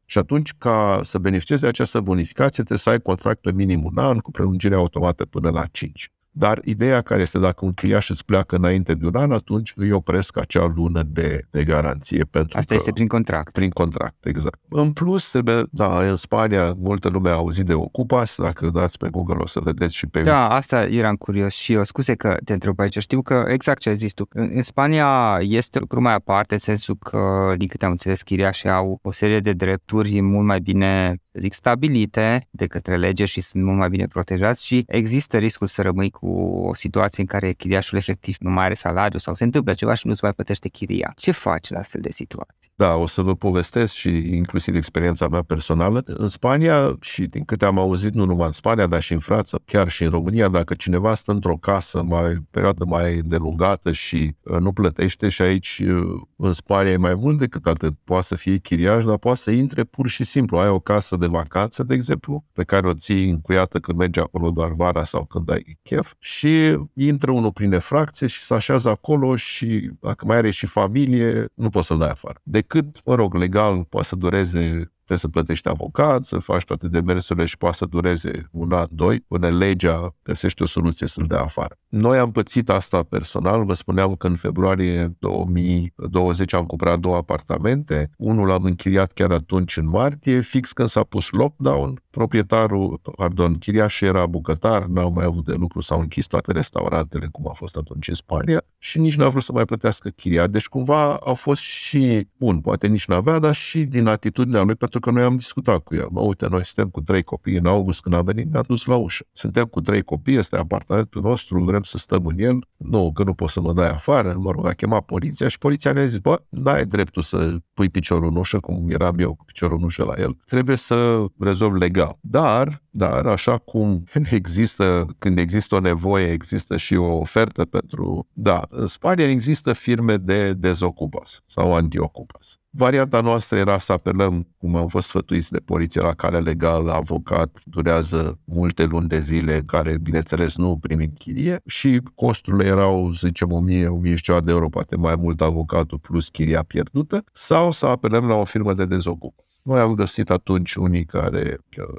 Și 0.05 0.17
atunci, 0.17 0.53
ca 0.57 0.99
să 1.03 1.17
beneficiezi 1.17 1.61
de 1.61 1.67
această 1.67 1.99
bonificație, 1.99 2.63
trebuie 2.63 2.77
să 2.77 2.89
ai 2.89 2.99
contract 2.99 3.41
pe 3.41 3.51
minim 3.51 3.85
un 3.85 3.97
an 3.97 4.17
cu 4.17 4.31
prelungire 4.31 4.75
automată 4.75 5.25
până 5.25 5.49
la 5.49 5.65
5. 5.65 6.11
Dar 6.35 6.61
ideea 6.63 7.01
care 7.01 7.21
este 7.21 7.39
dacă 7.39 7.65
un 7.65 7.71
chiriaș 7.71 8.09
îți 8.09 8.25
pleacă 8.25 8.55
înainte 8.55 8.93
de 8.93 9.05
un 9.05 9.15
an, 9.15 9.31
atunci 9.31 9.73
îi 9.75 9.91
opresc 9.91 10.37
acea 10.37 10.67
lună 10.75 11.03
de, 11.03 11.41
de 11.51 11.63
garanție. 11.63 12.23
Pentru 12.23 12.57
Asta 12.57 12.73
că, 12.73 12.73
este 12.73 12.91
prin 12.91 13.07
contract. 13.07 13.51
Prin 13.51 13.69
contract, 13.69 14.25
exact. 14.25 14.59
În 14.69 14.91
plus, 14.91 15.29
trebuie, 15.29 15.63
da, 15.71 15.99
în 15.99 16.15
Spania 16.15 16.73
multă 16.77 17.09
lume 17.09 17.29
a 17.29 17.33
auzit 17.33 17.65
de 17.65 17.73
Ocupas, 17.73 18.35
dacă 18.37 18.69
dați 18.69 18.97
pe 18.97 19.09
Google 19.09 19.35
o 19.37 19.47
să 19.47 19.59
vedeți 19.59 19.95
și 19.95 20.07
pe... 20.07 20.21
Da, 20.21 20.49
asta 20.49 20.83
eram 20.83 21.15
curios 21.15 21.53
și 21.53 21.73
eu. 21.73 21.83
Scuze 21.83 22.15
că 22.15 22.37
te 22.45 22.53
întreb 22.53 22.79
aici. 22.79 22.97
Știu 22.97 23.21
că 23.21 23.43
exact 23.47 23.79
ce 23.79 23.89
ai 23.89 23.95
zis 23.95 24.13
tu. 24.13 24.27
În, 24.29 24.49
în 24.53 24.61
Spania 24.61 25.37
este 25.39 25.79
lucru 25.79 26.01
mai 26.01 26.13
aparte, 26.13 26.53
în 26.53 26.59
sensul 26.59 26.97
că, 26.99 27.53
din 27.57 27.67
câte 27.67 27.85
am 27.85 27.91
înțeles, 27.91 28.21
chiriașii 28.21 28.69
au 28.69 28.99
o 29.01 29.11
serie 29.11 29.39
de 29.39 29.53
drepturi 29.53 30.21
mult 30.21 30.45
mai 30.45 30.59
bine 30.59 31.17
să 31.33 31.39
zic, 31.39 31.53
stabilite 31.53 32.47
de 32.51 32.67
către 32.67 32.97
lege 32.97 33.25
și 33.25 33.41
sunt 33.41 33.63
mult 33.63 33.77
mai 33.77 33.89
bine 33.89 34.07
protejați 34.07 34.65
și 34.65 34.83
există 34.87 35.37
riscul 35.37 35.67
să 35.67 35.81
rămâi 35.81 36.09
cu 36.09 36.27
o 36.67 36.73
situație 36.73 37.21
în 37.21 37.27
care 37.27 37.53
chiriașul 37.53 37.97
efectiv 37.97 38.35
nu 38.39 38.49
mai 38.49 38.65
are 38.65 38.73
salariu 38.73 39.19
sau 39.19 39.33
se 39.33 39.43
întâmplă 39.43 39.73
ceva 39.73 39.93
și 39.93 40.07
nu 40.07 40.13
se 40.13 40.19
mai 40.23 40.31
plătește 40.31 40.67
chiria. 40.69 41.13
Ce 41.15 41.31
faci 41.31 41.69
în 41.69 41.77
astfel 41.77 42.01
de 42.01 42.11
situații? 42.11 42.62
Da, 42.75 42.95
o 42.95 43.07
să 43.07 43.21
vă 43.21 43.35
povestesc 43.35 43.93
și 43.93 44.09
inclusiv 44.09 44.75
experiența 44.75 45.27
mea 45.27 45.41
personală. 45.41 46.01
În 46.05 46.27
Spania 46.27 46.97
și 47.01 47.23
din 47.25 47.43
câte 47.43 47.65
am 47.65 47.77
auzit, 47.77 48.13
nu 48.13 48.25
numai 48.25 48.45
în 48.45 48.51
Spania, 48.51 48.87
dar 48.87 49.01
și 49.01 49.13
în 49.13 49.19
Franța, 49.19 49.57
chiar 49.65 49.89
și 49.89 50.03
în 50.03 50.09
România, 50.09 50.47
dacă 50.47 50.73
cineva 50.73 51.15
stă 51.15 51.31
într-o 51.31 51.57
casă 51.57 52.03
mai 52.03 52.37
perioadă 52.51 52.85
mai 52.85 53.15
delungată 53.15 53.91
și 53.91 54.35
uh, 54.43 54.57
nu 54.59 54.73
plătește 54.73 55.29
și 55.29 55.41
aici 55.41 55.81
uh, 55.85 56.21
în 56.35 56.53
Spania 56.53 56.91
e 56.91 56.97
mai 56.97 57.15
mult 57.15 57.37
decât 57.37 57.65
atât. 57.67 57.93
Poate 58.03 58.25
să 58.25 58.35
fie 58.35 58.57
chiriaș, 58.57 59.03
dar 59.03 59.17
poate 59.17 59.39
să 59.39 59.51
intre 59.51 59.83
pur 59.83 60.07
și 60.07 60.23
simplu. 60.23 60.57
Ai 60.57 60.69
o 60.69 60.79
casă 60.79 61.15
de 61.15 61.27
vacanță, 61.27 61.83
de 61.83 61.93
exemplu, 61.93 62.43
pe 62.53 62.63
care 62.63 62.87
o 62.87 62.93
ții 62.93 63.29
încuiată 63.29 63.79
când 63.79 63.97
mergi 63.97 64.19
acolo 64.19 64.49
doar 64.49 64.71
vara 64.71 65.03
sau 65.03 65.25
când 65.25 65.51
ai 65.51 65.79
chef 65.83 66.13
și 66.19 66.77
intră 66.93 67.31
unul 67.31 67.51
prin 67.51 67.73
efracție 67.73 68.27
și 68.27 68.43
se 68.43 68.53
așează 68.53 68.89
acolo 68.89 69.35
și 69.35 69.91
dacă 69.99 70.25
mai 70.25 70.37
are 70.37 70.51
și 70.51 70.65
familie, 70.65 71.45
nu 71.53 71.69
poți 71.69 71.87
să-l 71.87 71.97
dai 71.97 72.09
afară. 72.09 72.39
Decât, 72.67 73.01
mă 73.05 73.15
rog, 73.15 73.33
legal 73.33 73.83
poate 73.83 74.07
să 74.07 74.15
dureze 74.15 74.93
trebuie 75.05 75.17
să 75.17 75.27
plătești 75.27 75.69
avocat, 75.69 76.23
să 76.23 76.39
faci 76.39 76.63
toate 76.63 76.87
demersurile 76.87 77.45
și 77.45 77.57
poate 77.57 77.75
să 77.75 77.85
dureze 77.85 78.47
un 78.51 78.71
an, 78.71 78.85
doi, 78.89 79.19
până 79.19 79.49
legea 79.49 80.15
găsește 80.23 80.63
o 80.63 80.65
soluție 80.65 81.07
să-l 81.07 81.25
dea 81.27 81.41
afară. 81.41 81.77
Noi 81.87 82.17
am 82.17 82.31
pățit 82.31 82.69
asta 82.69 83.03
personal, 83.03 83.65
vă 83.65 83.73
spuneam 83.73 84.15
că 84.15 84.27
în 84.27 84.35
februarie 84.35 85.15
2020 85.19 86.53
am 86.53 86.65
cumpărat 86.65 86.99
două 86.99 87.15
apartamente, 87.15 88.09
unul 88.17 88.47
l-am 88.47 88.63
închiriat 88.63 89.11
chiar 89.11 89.31
atunci 89.31 89.77
în 89.77 89.87
martie, 89.87 90.41
fix 90.41 90.71
când 90.71 90.89
s-a 90.89 91.03
pus 91.03 91.29
lockdown, 91.29 92.01
proprietarul, 92.09 93.01
pardon, 93.15 93.53
chiriașul 93.53 94.07
era 94.07 94.25
bucătar, 94.25 94.85
n-au 94.85 95.11
mai 95.11 95.25
avut 95.25 95.45
de 95.45 95.53
lucru, 95.53 95.81
s-au 95.81 95.99
închis 95.99 96.25
toate 96.25 96.51
restaurantele, 96.51 97.27
cum 97.31 97.47
a 97.47 97.53
fost 97.53 97.77
atunci 97.77 98.07
în 98.07 98.15
Spania, 98.15 98.61
și 98.83 98.99
nici 98.99 99.15
n-a 99.15 99.29
vrut 99.29 99.43
să 99.43 99.51
mai 99.51 99.65
plătească 99.65 100.09
chiria. 100.09 100.47
Deci 100.47 100.67
cumva 100.67 101.13
a 101.15 101.33
fost 101.33 101.61
și, 101.61 102.27
bun, 102.37 102.59
poate 102.59 102.87
nici 102.87 103.05
n-avea, 103.05 103.39
dar 103.39 103.55
și 103.55 103.83
din 103.83 104.07
atitudinea 104.07 104.61
lui, 104.61 104.75
pentru 104.75 104.99
că 104.99 105.11
noi 105.11 105.23
am 105.23 105.35
discutat 105.35 105.79
cu 105.79 105.95
el. 105.95 106.07
Mă, 106.11 106.21
uite, 106.21 106.47
noi 106.49 106.65
suntem 106.65 106.89
cu 106.89 107.01
trei 107.01 107.23
copii 107.23 107.57
în 107.57 107.65
august 107.65 108.01
când 108.01 108.15
a 108.15 108.21
venit, 108.21 108.51
ne-a 108.51 108.61
dus 108.61 108.85
la 108.85 108.95
ușă. 108.95 109.25
Suntem 109.31 109.65
cu 109.65 109.81
trei 109.81 110.01
copii, 110.01 110.35
este 110.35 110.57
apartamentul 110.57 111.21
nostru, 111.21 111.63
vrem 111.63 111.83
să 111.83 111.97
stăm 111.97 112.25
în 112.25 112.39
el. 112.39 112.67
Nu, 112.77 113.11
că 113.13 113.23
nu 113.23 113.33
poți 113.33 113.53
să 113.53 113.61
mă 113.61 113.73
dai 113.73 113.89
afară. 113.89 114.35
Mă 114.37 114.51
rog, 114.51 114.65
a 114.65 114.73
chemat 114.73 115.01
poliția 115.05 115.47
și 115.47 115.57
poliția 115.57 115.91
ne-a 115.91 116.05
zis, 116.05 116.17
bă, 116.17 116.41
n-ai 116.49 116.85
dreptul 116.85 117.21
să 117.21 117.55
pui 117.73 117.89
piciorul 117.89 118.27
în 118.27 118.35
ușă, 118.35 118.59
cum 118.59 118.89
eram 118.89 119.19
eu 119.19 119.33
cu 119.33 119.45
piciorul 119.45 119.77
în 119.77 119.83
ușă 119.83 120.03
la 120.03 120.13
el. 120.17 120.37
Trebuie 120.45 120.75
să 120.75 121.25
rezolvi 121.39 121.79
legal. 121.79 122.17
Dar 122.21 122.82
dar 122.95 123.25
așa 123.25 123.57
cum 123.57 124.03
există, 124.29 125.07
când 125.19 125.37
există 125.37 125.75
o 125.75 125.79
nevoie, 125.79 126.31
există 126.31 126.77
și 126.77 126.95
o 126.95 127.17
ofertă 127.17 127.65
pentru... 127.65 128.27
Da, 128.33 128.65
în 128.69 128.87
Spania 128.87 129.29
există 129.29 129.73
firme 129.73 130.17
de 130.17 130.53
dezocupas 130.53 131.41
sau 131.45 131.73
antiocupas. 131.73 132.57
Varianta 132.69 133.21
noastră 133.21 133.57
era 133.57 133.79
să 133.79 133.91
apelăm, 133.91 134.47
cum 134.57 134.75
am 134.75 134.87
fost 134.87 135.07
sfătuiți 135.07 135.51
de 135.51 135.59
poliție 135.65 136.01
la 136.01 136.13
cale 136.13 136.39
legală, 136.39 136.91
avocat, 136.91 137.61
durează 137.63 138.39
multe 138.43 138.83
luni 138.83 139.07
de 139.07 139.19
zile 139.19 139.55
în 139.55 139.65
care, 139.65 139.97
bineînțeles, 139.97 140.55
nu 140.55 140.77
primim 140.77 141.13
chirie 141.17 141.61
și 141.65 142.01
costurile 142.15 142.65
erau, 142.65 143.13
să 143.13 143.27
zicem, 143.27 143.51
1000, 143.51 143.87
1000 143.87 144.15
și 144.15 144.21
ceva 144.21 144.41
de 144.41 144.51
euro, 144.51 144.69
poate 144.69 144.95
mai 144.95 145.15
mult 145.15 145.41
avocatul 145.41 145.99
plus 145.99 146.29
chiria 146.29 146.63
pierdută, 146.63 147.23
sau 147.33 147.71
să 147.71 147.85
apelăm 147.85 148.27
la 148.27 148.35
o 148.35 148.43
firmă 148.43 148.73
de 148.73 148.85
dezocupas. 148.85 149.42
Noi 149.63 149.79
am 149.79 149.93
găsit 149.93 150.29
atunci 150.29 150.75
unii 150.75 151.05
care 151.05 151.57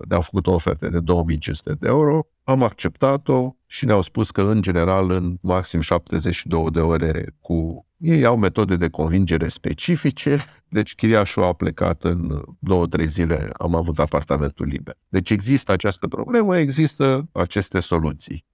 ne-au 0.09 0.20
făcut 0.20 0.46
o 0.46 0.53
ofertă 0.53 0.88
de 0.88 1.00
2500 1.00 1.72
de 1.81 1.88
euro, 1.88 2.27
am 2.44 2.62
acceptat-o 2.62 3.57
și 3.66 3.85
ne-au 3.85 4.03
spus 4.03 4.31
că, 4.31 4.42
în 4.42 4.62
general, 4.62 5.11
în 5.11 5.37
maxim 5.40 5.81
72 5.81 6.70
de 6.70 6.81
ore 6.81 7.35
cu 7.40 7.87
ei 7.96 8.24
au 8.24 8.37
metode 8.37 8.77
de 8.77 8.88
convingere 8.88 9.48
specifice, 9.48 10.44
deci 10.68 10.94
chiriașul 10.94 11.42
a 11.42 11.53
plecat 11.53 12.05
în 12.05 12.42
două-trei 12.59 13.07
zile, 13.07 13.50
am 13.59 13.74
avut 13.74 13.98
apartamentul 13.98 14.66
liber. 14.66 14.96
Deci 15.09 15.31
există 15.31 15.72
această 15.72 16.07
problemă, 16.09 16.59
există 16.59 17.29
aceste 17.33 17.81
soluții. 17.81 18.44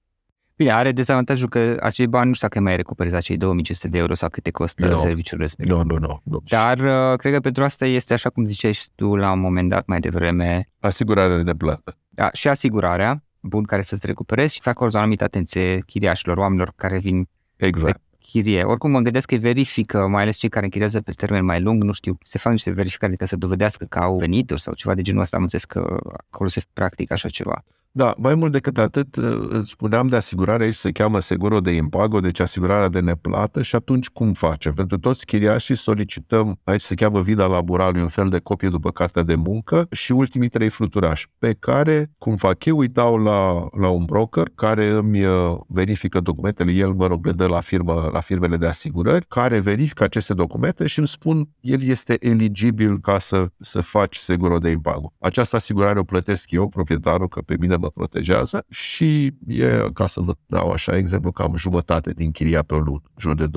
Bine, 0.61 0.73
are 0.73 0.93
dezavantajul 0.93 1.49
că 1.49 1.77
acei 1.81 2.07
bani 2.07 2.29
nu 2.29 2.35
știu 2.35 2.49
dacă 2.49 2.61
mai 2.61 2.77
recuperezi 2.77 3.15
acei 3.15 3.37
2500 3.37 3.89
de 3.89 3.99
euro 3.99 4.15
sau 4.15 4.29
câte 4.29 4.51
costă 4.51 4.87
no. 4.87 4.97
serviciul 4.97 5.39
respectiv. 5.39 5.77
Nu, 5.77 5.83
nu, 5.83 5.99
nu, 5.99 6.21
nu. 6.25 6.41
Dar 6.49 6.79
uh, 6.79 7.19
cred 7.19 7.33
că 7.33 7.41
pentru 7.41 7.65
asta 7.65 7.87
este, 7.87 8.13
așa 8.13 8.31
cum 8.31 8.47
ziceai 8.47 8.73
și 8.73 8.89
tu 8.95 9.15
la 9.15 9.33
un 9.33 9.41
moment 9.41 9.69
dat 9.69 9.87
mai 9.87 10.01
devreme... 10.01 10.69
Asigurarea 10.81 11.39
de 11.39 11.55
plată. 11.55 11.97
Da, 12.09 12.31
și 12.33 12.49
asigurarea, 12.49 13.25
bun, 13.41 13.63
care 13.63 13.83
să-ți 13.83 14.07
recuperezi 14.07 14.55
și 14.55 14.61
să 14.61 14.69
acorzi 14.69 14.97
o 14.97 14.99
anumită 14.99 15.25
atenție 15.25 15.83
chiriașilor, 15.87 16.37
oamenilor 16.37 16.73
care 16.77 16.99
vin 16.99 17.29
exact. 17.57 17.93
pe 17.93 18.17
chirie. 18.19 18.63
Oricum 18.63 18.91
mă 18.91 19.01
gândesc 19.01 19.27
că 19.27 19.37
verifică, 19.37 20.07
mai 20.07 20.23
ales 20.23 20.37
cei 20.37 20.49
care 20.49 20.65
închiriază 20.65 21.01
pe 21.01 21.13
termen 21.13 21.45
mai 21.45 21.61
lung, 21.61 21.83
nu 21.83 21.93
știu, 21.93 22.19
se 22.23 22.39
fac 22.39 22.53
niște 22.53 22.71
verificări 22.71 23.17
ca 23.17 23.25
să 23.27 23.37
dovedească 23.37 23.85
că 23.85 23.99
au 23.99 24.17
venituri 24.17 24.61
sau 24.61 24.75
ceva 24.75 24.95
de 24.95 25.03
genul 25.03 25.21
ăsta, 25.21 25.37
am 25.37 25.43
înțeles 25.43 25.65
că 25.65 25.97
acolo 26.31 26.49
se 26.49 26.63
practică 26.73 27.13
așa 27.13 27.29
ceva. 27.29 27.65
Da, 27.93 28.15
mai 28.19 28.35
mult 28.35 28.53
decât 28.53 28.79
atât, 28.79 29.17
uh, 29.17 29.61
spuneam 29.65 30.07
de 30.07 30.17
asigurare, 30.17 30.65
aici 30.65 30.75
se 30.75 30.91
cheamă 30.91 31.21
seguro 31.21 31.61
de 31.61 31.71
impago, 31.71 32.21
deci 32.21 32.41
asigurarea 32.41 32.89
de 32.89 33.01
neplată 33.01 33.63
și 33.63 33.75
atunci 33.75 34.09
cum 34.09 34.33
facem? 34.33 34.73
Pentru 34.73 34.99
toți 34.99 35.27
chiriașii 35.27 35.77
solicităm, 35.77 36.59
aici 36.65 36.81
se 36.81 36.95
cheamă 36.95 37.21
vida 37.21 37.47
laboralului, 37.47 38.03
un 38.03 38.09
fel 38.09 38.29
de 38.29 38.39
copie 38.39 38.69
după 38.69 38.91
cartea 38.91 39.23
de 39.23 39.35
muncă 39.35 39.87
și 39.91 40.13
ultimii 40.13 40.49
trei 40.49 40.69
fluturași, 40.69 41.27
pe 41.39 41.57
care, 41.59 42.11
cum 42.19 42.37
fac 42.37 42.65
eu, 42.65 42.79
îi 42.79 42.89
dau 42.89 43.17
la, 43.17 43.67
la 43.81 43.89
un 43.89 44.05
broker 44.05 44.51
care 44.55 44.87
îmi 44.87 45.25
uh, 45.25 45.57
verifică 45.67 46.21
documentele, 46.21 46.73
el 46.73 46.93
mă 46.93 47.07
rog 47.07 47.27
le 47.27 47.33
dă 47.33 47.47
la, 47.47 47.61
firmă, 47.61 48.11
la 48.13 48.21
firmele 48.21 48.57
de 48.57 48.67
asigurări, 48.67 49.27
care 49.29 49.59
verifică 49.59 50.05
aceste 50.05 50.35
documente 50.35 50.87
și 50.87 50.99
îmi 50.99 51.09
spun, 51.09 51.49
el 51.61 51.83
este 51.83 52.17
eligibil 52.21 53.01
ca 53.01 53.19
să, 53.19 53.47
să 53.61 53.81
faci 53.81 54.17
seguro 54.17 54.59
de 54.59 54.71
impago. 54.71 55.13
Această 55.19 55.57
asigurare 55.57 55.99
o 55.99 56.03
plătesc 56.03 56.51
eu, 56.51 56.69
proprietarul, 56.69 57.29
că 57.29 57.41
pe 57.41 57.57
mine 57.61 57.79
mă 57.81 57.91
protejează 57.91 58.65
și 58.69 59.27
e, 59.47 59.91
ca 59.93 60.07
să 60.07 60.21
vă 60.21 60.33
dau 60.47 60.71
așa 60.71 60.97
exemplu, 60.97 61.33
cam 61.33 61.57
jumătate 61.57 62.13
din 62.13 62.31
chiria 62.31 62.63
pe 62.63 62.75
o 62.75 62.79
lună, 62.79 63.03
jur 63.19 63.35
de 63.35 63.47
250-270 63.47 63.51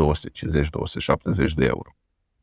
de 1.56 1.66
euro. 1.66 1.96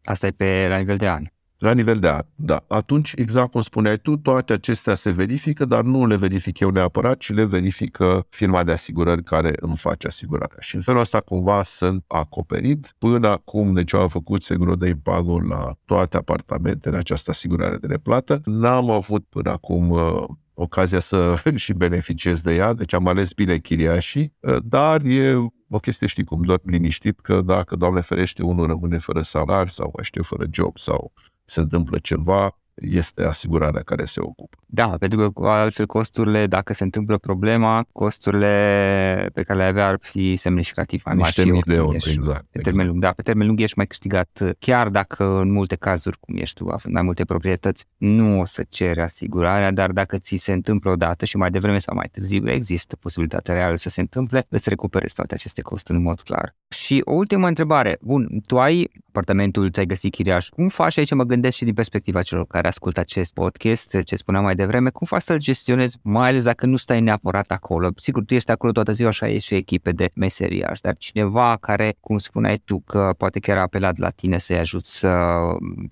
Asta 0.04 0.26
e 0.26 0.30
pe 0.30 0.66
la 0.68 0.76
nivel 0.76 0.96
de 0.96 1.08
an. 1.08 1.24
La 1.60 1.72
nivel 1.72 1.98
de 1.98 2.08
an, 2.08 2.22
da. 2.34 2.64
Atunci, 2.68 3.12
exact 3.16 3.50
cum 3.50 3.60
spuneai 3.60 3.96
tu, 3.96 4.16
toate 4.16 4.52
acestea 4.52 4.94
se 4.94 5.10
verifică, 5.10 5.64
dar 5.64 5.82
nu 5.82 6.06
le 6.06 6.16
verific 6.16 6.58
eu 6.58 6.70
neapărat, 6.70 7.16
ci 7.16 7.32
le 7.32 7.44
verifică 7.44 8.26
firma 8.28 8.64
de 8.64 8.72
asigurări 8.72 9.22
care 9.22 9.52
îmi 9.60 9.76
face 9.76 10.06
asigurarea. 10.06 10.56
Și 10.60 10.74
în 10.74 10.80
felul 10.80 11.00
ăsta 11.00 11.20
cumva 11.20 11.62
sunt 11.62 12.04
acoperit. 12.06 12.94
Până 12.98 13.28
acum, 13.28 13.72
deci 13.72 13.92
eu 13.92 14.00
am 14.00 14.08
făcut 14.08 14.42
segurul 14.42 14.76
de 14.76 14.88
impago 14.88 15.40
la 15.40 15.76
toate 15.84 16.16
apartamentele, 16.16 16.96
această 16.96 17.30
asigurare 17.30 17.76
de 17.76 17.86
neplată. 17.86 18.40
N-am 18.44 18.90
avut 18.90 19.24
până 19.28 19.50
acum 19.50 19.90
uh, 19.90 20.22
ocazia 20.62 21.00
să 21.00 21.42
și 21.54 21.72
beneficiez 21.72 22.40
de 22.40 22.54
ea, 22.54 22.72
deci 22.72 22.92
am 22.92 23.06
ales 23.06 23.32
bine 23.32 23.58
chiriașii, 23.58 24.32
uh, 24.40 24.56
dar 24.64 25.04
e 25.04 25.34
o 25.68 25.78
chestie, 25.78 26.06
știi 26.06 26.24
cum, 26.24 26.42
doar 26.42 26.60
liniștit 26.64 27.20
că 27.20 27.40
dacă, 27.40 27.76
Doamne 27.76 28.00
ferește, 28.00 28.42
unul 28.42 28.66
rămâne 28.66 28.98
fără 28.98 29.22
salari 29.22 29.72
sau, 29.72 29.92
mai 29.96 30.04
știu, 30.04 30.22
fără 30.22 30.46
job 30.50 30.78
sau 30.78 31.12
se 31.44 31.60
întâmplă 31.60 31.98
ceva, 31.98 32.58
este 32.74 33.24
asigurarea 33.24 33.82
care 33.82 34.04
se 34.04 34.20
ocupă. 34.20 34.58
Da, 34.72 34.86
pentru 34.86 35.32
că 35.32 35.48
altfel 35.48 35.86
costurile, 35.86 36.46
dacă 36.46 36.72
se 36.72 36.84
întâmplă 36.84 37.18
problema, 37.18 37.86
costurile 37.92 39.30
pe 39.34 39.42
care 39.42 39.58
le 39.58 39.64
avea 39.64 39.86
ar 39.86 39.98
fi 40.00 40.36
semnificativ 40.36 41.02
mai 41.04 41.14
mari. 41.14 41.32
Niște 41.36 41.50
mii 41.50 41.62
de 41.66 41.74
euro, 41.74 41.94
ești, 41.94 42.10
exact. 42.10 42.40
Pe 42.40 42.46
exact. 42.58 42.64
termen 42.64 42.86
lung, 42.86 43.00
da, 43.00 43.10
pe 43.10 43.22
termen 43.22 43.46
lung 43.46 43.60
ești 43.60 43.76
mai 43.76 43.86
câștigat, 43.86 44.54
chiar 44.58 44.88
dacă 44.88 45.24
în 45.24 45.52
multe 45.52 45.76
cazuri, 45.76 46.18
cum 46.20 46.36
ești 46.36 46.62
tu, 46.62 46.68
având 46.68 46.94
mai 46.94 47.02
multe 47.02 47.24
proprietăți, 47.24 47.84
nu 47.96 48.40
o 48.40 48.44
să 48.44 48.64
ceri 48.68 49.00
asigurarea, 49.00 49.70
dar 49.70 49.90
dacă 49.90 50.18
ți 50.18 50.36
se 50.36 50.52
întâmplă 50.52 50.90
odată 50.90 51.24
și 51.24 51.36
mai 51.36 51.50
devreme 51.50 51.78
sau 51.78 51.94
mai 51.94 52.08
târziu 52.12 52.50
există 52.50 52.96
posibilitatea 52.96 53.54
reală 53.54 53.76
să 53.76 53.88
se 53.88 54.00
întâmple, 54.00 54.46
îți 54.48 54.68
recuperezi 54.68 55.14
toate 55.14 55.34
aceste 55.34 55.62
costuri 55.62 55.98
în 55.98 56.04
mod 56.04 56.20
clar. 56.20 56.54
Și 56.68 57.02
o 57.04 57.12
ultimă 57.12 57.46
întrebare. 57.46 57.98
Bun, 58.00 58.40
tu 58.46 58.58
ai 58.58 58.90
apartamentul, 59.08 59.70
ți-ai 59.70 59.86
găsit 59.86 60.12
chiriaș. 60.12 60.48
Cum 60.48 60.68
faci 60.68 60.98
aici, 60.98 61.14
mă 61.14 61.24
gândesc 61.24 61.56
și 61.56 61.64
din 61.64 61.74
perspectiva 61.74 62.22
celor 62.22 62.46
care 62.46 62.68
ascultă 62.68 63.00
acest 63.00 63.34
podcast, 63.34 64.00
ce 64.00 64.16
spuneam 64.16 64.44
mai 64.44 64.54
devreme, 64.60 64.90
cum 64.90 65.06
faci 65.06 65.22
să-l 65.22 65.38
gestionezi, 65.38 65.98
mai 66.02 66.28
ales 66.28 66.44
dacă 66.44 66.66
nu 66.66 66.76
stai 66.76 67.00
neapărat 67.00 67.50
acolo. 67.50 67.90
Sigur, 67.96 68.24
tu 68.24 68.34
ești 68.34 68.50
acolo 68.50 68.72
toată 68.72 68.92
ziua, 68.92 69.08
așa 69.08 69.28
ești 69.28 69.46
și 69.46 69.54
echipe 69.54 69.92
de 69.92 70.10
meseriaș, 70.14 70.80
dar 70.80 70.96
cineva 70.96 71.56
care, 71.60 71.96
cum 72.00 72.18
spuneai 72.18 72.62
tu, 72.64 72.82
că 72.86 73.14
poate 73.16 73.38
chiar 73.38 73.56
a 73.56 73.60
apelat 73.60 73.98
la 73.98 74.10
tine 74.10 74.38
să-i 74.38 74.58
ajut 74.58 74.84
să, 74.84 75.38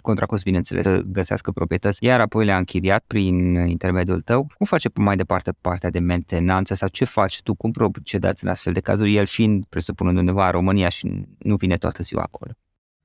contra 0.00 0.26
cost, 0.26 0.44
bineînțeles, 0.44 0.82
să 0.82 1.02
găsească 1.06 1.50
proprietăți, 1.50 2.04
iar 2.04 2.20
apoi 2.20 2.44
le-a 2.44 2.56
închiriat 2.56 3.04
prin 3.06 3.54
intermediul 3.54 4.20
tău, 4.20 4.46
cum 4.56 4.66
face 4.66 4.90
mai 4.94 5.16
departe 5.16 5.52
partea 5.60 5.90
de 5.90 5.98
mentenanță 5.98 6.74
sau 6.74 6.88
ce 6.88 7.04
faci 7.04 7.42
tu, 7.42 7.54
cum 7.54 7.70
procedați 7.70 8.44
în 8.44 8.50
astfel 8.50 8.72
de 8.72 8.80
cazuri, 8.80 9.16
el 9.16 9.26
fiind, 9.26 9.64
presupunând 9.68 10.18
undeva 10.18 10.44
în 10.44 10.52
România 10.52 10.88
și 10.88 11.26
nu 11.38 11.56
vine 11.56 11.76
toată 11.76 12.02
ziua 12.02 12.22
acolo? 12.22 12.52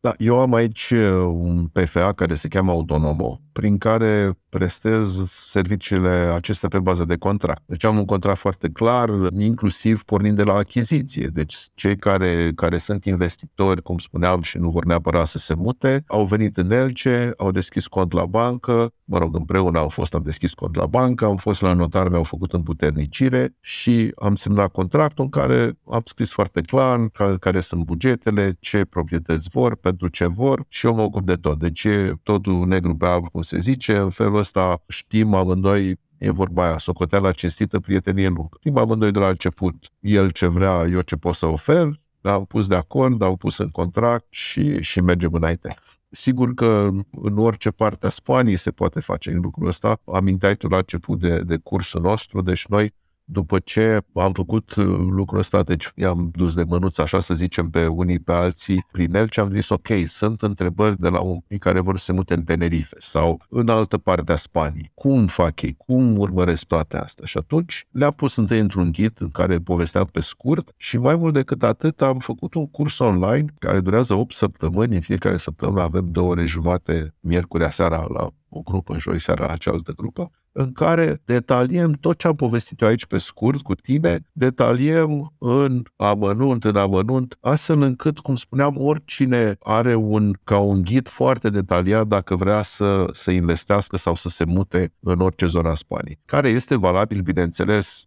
Da, 0.06 0.14
eu 0.18 0.40
am 0.40 0.54
aici 0.54 0.90
uh, 0.92 1.10
un 1.34 1.68
PFA 1.68 2.14
care 2.14 2.36
se 2.36 2.48
cheamă 2.48 2.72
Autonomo, 2.72 3.40
prin 3.54 3.78
care 3.78 4.38
prestez 4.50 5.30
serviciile 5.30 6.10
acestea 6.10 6.70
pe 6.70 6.80
bază 6.80 7.06
de 7.06 7.18
contract. 7.18 7.62
Deci 7.66 7.84
am 7.84 7.98
un 7.98 8.06
contract 8.06 8.38
foarte 8.38 8.70
clar, 8.70 9.10
inclusiv 9.38 10.04
pornind 10.04 10.36
de 10.36 10.44
la 10.44 10.54
achiziție. 10.54 11.28
Deci 11.28 11.56
cei 11.74 11.96
care, 11.96 12.52
care 12.56 12.78
sunt 12.78 13.06
investitori, 13.06 13.82
cum 13.82 13.98
spuneam, 13.98 14.42
și 14.42 14.58
nu 14.58 14.70
vor 14.70 14.86
neapărat 14.86 15.28
să 15.28 15.38
se 15.38 15.54
mute, 15.54 16.04
au 16.08 16.26
venit 16.26 16.58
în 16.58 16.72
Elce, 16.72 17.34
au 17.38 17.52
deschis 17.52 17.88
cont 17.88 18.14
la 18.14 18.26
bancă, 18.26 18.92
mă 19.04 19.18
rog, 19.18 19.36
împreună 19.36 19.80
au 19.80 19.90
fost, 19.90 20.14
am 20.14 20.22
deschis 20.24 20.54
cont 20.54 20.76
la 20.76 20.86
bancă, 20.86 21.26
am 21.26 21.36
fost 21.36 21.62
la 21.62 21.74
notar, 21.74 22.10
mi-au 22.10 22.24
făcut 22.24 22.54
împuternicire 22.54 23.56
și 23.60 24.12
am 24.16 24.36
semnat 24.36 24.72
contractul 24.72 25.24
în 25.24 25.30
care 25.30 25.80
am 25.92 26.02
scris 26.06 26.32
foarte 26.32 26.62
clar 26.62 27.08
care, 27.10 27.36
care 27.40 27.60
sunt 27.60 27.84
bugetele, 27.84 28.58
ce 28.60 28.86
proprietăți 28.86 29.50
vor, 29.52 29.76
pentru 29.76 30.08
ce 30.08 30.26
vor 30.26 30.66
și 30.68 30.86
eu 30.86 30.96
mă 30.96 31.02
ocup 31.02 31.26
de 31.26 31.36
tot. 31.36 31.60
Deci 31.60 31.84
e 31.84 32.14
totul 32.24 32.68
negru 32.68 32.96
pe 32.96 33.06
alb, 33.06 33.28
cum 33.28 33.42
se 33.44 33.60
zice, 33.60 33.96
în 33.96 34.10
felul 34.10 34.38
ăsta 34.38 34.84
știm 34.88 35.34
amândoi 35.34 35.98
E 36.24 36.30
vorba 36.30 36.66
aia, 36.66 36.78
socoteala 36.78 37.32
cinstită, 37.32 37.80
prietenie 37.80 38.28
lungă. 38.28 38.58
Știm 38.60 38.78
amândoi 38.78 39.12
de 39.12 39.20
la 39.20 39.28
început, 39.28 39.92
el 40.00 40.30
ce 40.30 40.48
vrea, 40.48 40.88
eu 40.92 41.02
ce 41.02 41.16
pot 41.16 41.36
să 41.36 41.46
ofer, 41.46 42.00
l-am 42.22 42.46
pus 42.46 42.68
de 42.68 42.76
acord, 42.76 43.22
l-am 43.22 43.36
pus 43.36 43.58
în 43.58 43.70
contract 43.70 44.26
și, 44.30 44.82
și 44.82 45.02
mergem 45.02 45.34
înainte. 45.34 45.76
Sigur 46.10 46.54
că 46.54 46.90
în 47.12 47.38
orice 47.38 47.70
parte 47.70 48.06
a 48.06 48.10
Spaniei 48.10 48.58
se 48.58 48.72
poate 48.72 49.00
face 49.00 49.32
lucrul 49.32 49.68
ăsta. 49.68 50.00
Aminteai 50.06 50.56
tu 50.56 50.68
la 50.68 50.78
început 50.78 51.20
de, 51.20 51.40
de 51.40 51.58
cursul 51.58 52.02
nostru, 52.02 52.42
deci 52.42 52.66
noi 52.68 52.94
după 53.26 53.60
ce 53.60 54.00
am 54.14 54.32
făcut 54.32 54.76
uh, 54.76 54.86
lucrul 55.10 55.40
ăsta, 55.40 55.64
deci 55.64 55.92
i-am 55.96 56.30
dus 56.36 56.56
de 56.56 56.64
mânuță, 56.64 57.02
așa 57.02 57.20
să 57.20 57.34
zicem, 57.34 57.70
pe 57.70 57.88
unii 57.88 58.20
pe 58.20 58.32
alții 58.32 58.86
prin 58.92 59.16
el 59.16 59.28
și 59.30 59.40
am 59.40 59.52
zis, 59.52 59.70
ok, 59.70 59.88
sunt 60.06 60.42
întrebări 60.42 61.00
de 61.00 61.10
la 61.10 61.22
unii 61.22 61.60
care 61.60 61.80
vor 61.80 61.98
să 61.98 62.04
se 62.04 62.12
mute 62.12 62.34
în 62.34 62.44
Tenerife 62.44 62.96
sau 63.00 63.42
în 63.50 63.70
altă 63.70 63.98
parte 63.98 64.32
a 64.32 64.36
Spaniei. 64.36 64.92
Cum 64.94 65.28
fac 65.28 65.62
ei? 65.62 65.76
Cum 65.78 66.18
urmăresc 66.18 66.66
toate 66.66 66.98
astea? 66.98 67.26
Și 67.26 67.38
atunci 67.38 67.88
le-am 67.92 68.12
pus 68.12 68.36
întâi 68.36 68.60
într-un 68.60 68.92
ghid 68.92 69.18
în 69.20 69.30
care 69.30 69.58
povesteam 69.58 70.06
pe 70.12 70.22
scurt 70.22 70.74
și 70.78 70.98
mai 70.98 71.16
mult 71.16 71.34
decât 71.34 71.64
atât 71.64 72.02
am 72.02 72.20
făcut 72.20 72.54
un 72.54 72.68
curs 72.68 73.00
online 73.00 73.46
care 73.60 73.80
durează 73.80 74.14
8 74.14 74.34
săptămâni. 74.34 74.96
În 74.96 75.02
fiecare 75.02 75.38
săptămână 75.38 75.82
avem 75.82 76.12
două 76.12 76.30
ore 76.30 76.46
jumate, 76.46 77.14
miercurea 77.20 77.70
seara 77.70 78.06
la 78.14 78.28
o 78.50 78.62
grupă, 78.62 79.00
joi 79.00 79.20
seara 79.20 79.46
la 79.46 79.58
cealaltă 79.58 79.92
grupă, 79.92 80.32
în 80.54 80.72
care 80.72 81.22
detaliem 81.26 81.92
tot 81.92 82.18
ce 82.18 82.28
am 82.28 82.36
povestit 82.36 82.82
eu 82.82 82.88
aici 82.88 83.06
pe 83.06 83.18
scurt 83.18 83.62
cu 83.62 83.76
tine, 83.76 84.20
detaliem 84.32 85.34
în 85.38 85.84
amănunt, 85.96 86.64
în 86.64 86.76
amănunt, 86.76 87.38
astfel 87.42 87.82
încât, 87.82 88.20
cum 88.20 88.36
spuneam, 88.36 88.76
oricine 88.78 89.56
are 89.60 89.96
un, 89.96 90.34
ca 90.44 90.60
un 90.60 90.82
ghid 90.82 91.08
foarte 91.08 91.50
detaliat 91.50 92.08
dacă 92.08 92.36
vrea 92.36 92.62
să, 92.62 93.06
să 93.14 93.32
investească 93.32 93.98
sau 93.98 94.16
să 94.16 94.30
se 94.30 94.44
mute 94.44 94.94
în 95.00 95.20
orice 95.20 95.48
zonă 95.48 95.70
a 95.70 95.76
Spaniei, 95.76 96.20
care 96.26 96.50
este 96.50 96.76
valabil, 96.76 97.22
bineînțeles, 97.22 98.04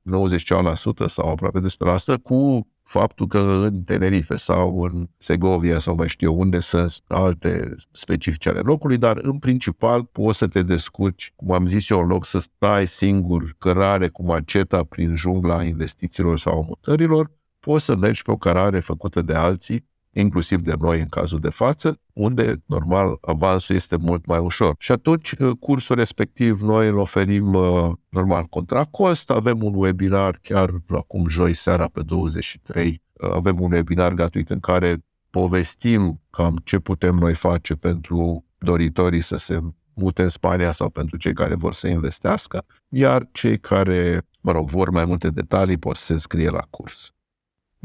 90% 1.05 1.07
sau 1.07 1.31
aproape 1.31 1.61
de 1.61 1.69
100% 2.15 2.23
cu 2.23 2.67
faptul 2.87 3.27
că 3.27 3.39
în 3.39 3.83
Tenerife 3.83 4.37
sau 4.37 4.83
în 4.83 5.09
Segovia 5.17 5.79
sau 5.79 5.95
mai 5.95 6.09
știu 6.09 6.39
unde 6.39 6.61
sunt 6.61 7.03
alte 7.07 7.75
specifice 7.93 8.49
ale 8.49 8.61
locului, 8.61 8.99
dar 8.99 9.19
în 9.23 9.39
principal 9.39 10.05
poți 10.05 10.39
să 10.39 10.47
te 10.47 10.63
descurci, 10.63 11.33
cum 11.37 11.53
am 11.53 11.67
zis 11.67 11.91
eu, 11.91 12.01
în 12.01 12.07
loc 12.07 12.25
să 12.25 12.39
stai 12.39 12.87
singur 12.87 13.55
cărare 13.59 14.09
cu 14.09 14.25
maceta 14.25 14.85
prin 14.85 15.15
jungla 15.15 15.63
investițiilor 15.63 16.39
sau 16.39 16.65
mutărilor, 16.69 17.31
poți 17.61 17.85
să 17.85 17.97
mergi 17.97 18.23
pe 18.23 18.31
o 18.31 18.37
cărare 18.37 18.81
făcută 18.81 19.23
de 19.23 19.35
alții 19.35 19.89
inclusiv 20.21 20.61
de 20.61 20.73
noi 20.79 21.01
în 21.01 21.07
cazul 21.07 21.39
de 21.39 21.49
față, 21.51 22.01
unde, 22.13 22.55
normal, 22.67 23.19
avansul 23.21 23.75
este 23.75 23.97
mult 23.97 24.27
mai 24.27 24.39
ușor. 24.39 24.75
Și 24.79 24.93
atunci, 24.93 25.33
uh, 25.33 25.51
cursul 25.61 25.97
respectiv, 25.97 26.61
noi 26.61 26.89
îl 26.89 26.99
oferim, 26.99 27.55
uh, 27.55 27.91
normal, 28.09 28.45
contra 28.45 28.85
cost. 28.85 29.31
Avem 29.31 29.63
un 29.63 29.75
webinar 29.75 30.39
chiar 30.43 30.71
acum 30.89 31.29
joi 31.29 31.55
seara 31.55 31.89
pe 31.93 32.03
23. 32.03 33.03
Uh, 33.13 33.31
avem 33.33 33.61
un 33.61 33.73
webinar 33.73 34.13
gratuit 34.13 34.51
în 34.51 34.61
care 34.61 35.05
povestim 35.31 36.21
cam 36.31 36.57
ce 36.65 36.79
putem 36.79 37.15
noi 37.15 37.35
face 37.35 37.75
pentru 37.75 38.45
doritorii 38.59 39.21
să 39.21 39.37
se 39.37 39.61
mute 39.95 40.23
în 40.23 40.29
Spania 40.29 40.73
sau 40.73 40.91
pentru 40.91 41.17
cei 41.17 41.33
care 41.33 41.55
vor 41.55 41.75
să 41.75 41.87
investească, 41.87 42.65
iar 42.89 43.29
cei 43.33 43.59
care, 43.59 44.23
mă 44.41 44.53
rog, 44.53 44.69
vor 44.69 44.91
mai 44.91 45.05
multe 45.05 45.31
detalii 45.31 45.79
pot 45.79 45.97
să 45.97 46.05
se 46.05 46.13
înscrie 46.13 46.49
la 46.49 46.67
curs. 46.71 47.11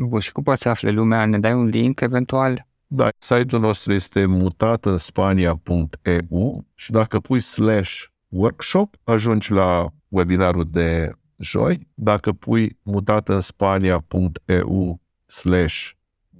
Bun, 0.07 0.19
și 0.19 0.31
cum 0.31 0.43
poate 0.43 0.59
să 0.59 0.69
afle 0.69 0.91
lumea? 0.91 1.25
Ne 1.25 1.39
dai 1.39 1.53
un 1.53 1.65
link 1.65 1.99
eventual? 1.99 2.67
Da, 2.87 3.09
site-ul 3.17 3.61
nostru 3.61 3.93
este 3.93 4.25
mutat 4.25 4.85
în 4.85 4.97
spania.eu 4.97 6.65
și 6.75 6.91
dacă 6.91 7.19
pui 7.19 7.39
slash 7.39 8.03
workshop, 8.27 8.95
ajungi 9.03 9.51
la 9.51 9.87
webinarul 10.07 10.67
de 10.71 11.11
joi. 11.37 11.87
Dacă 11.93 12.31
pui 12.31 12.77
mutat 12.83 13.29
în 13.29 13.39
spania.eu 13.39 15.01
slash 15.25 15.91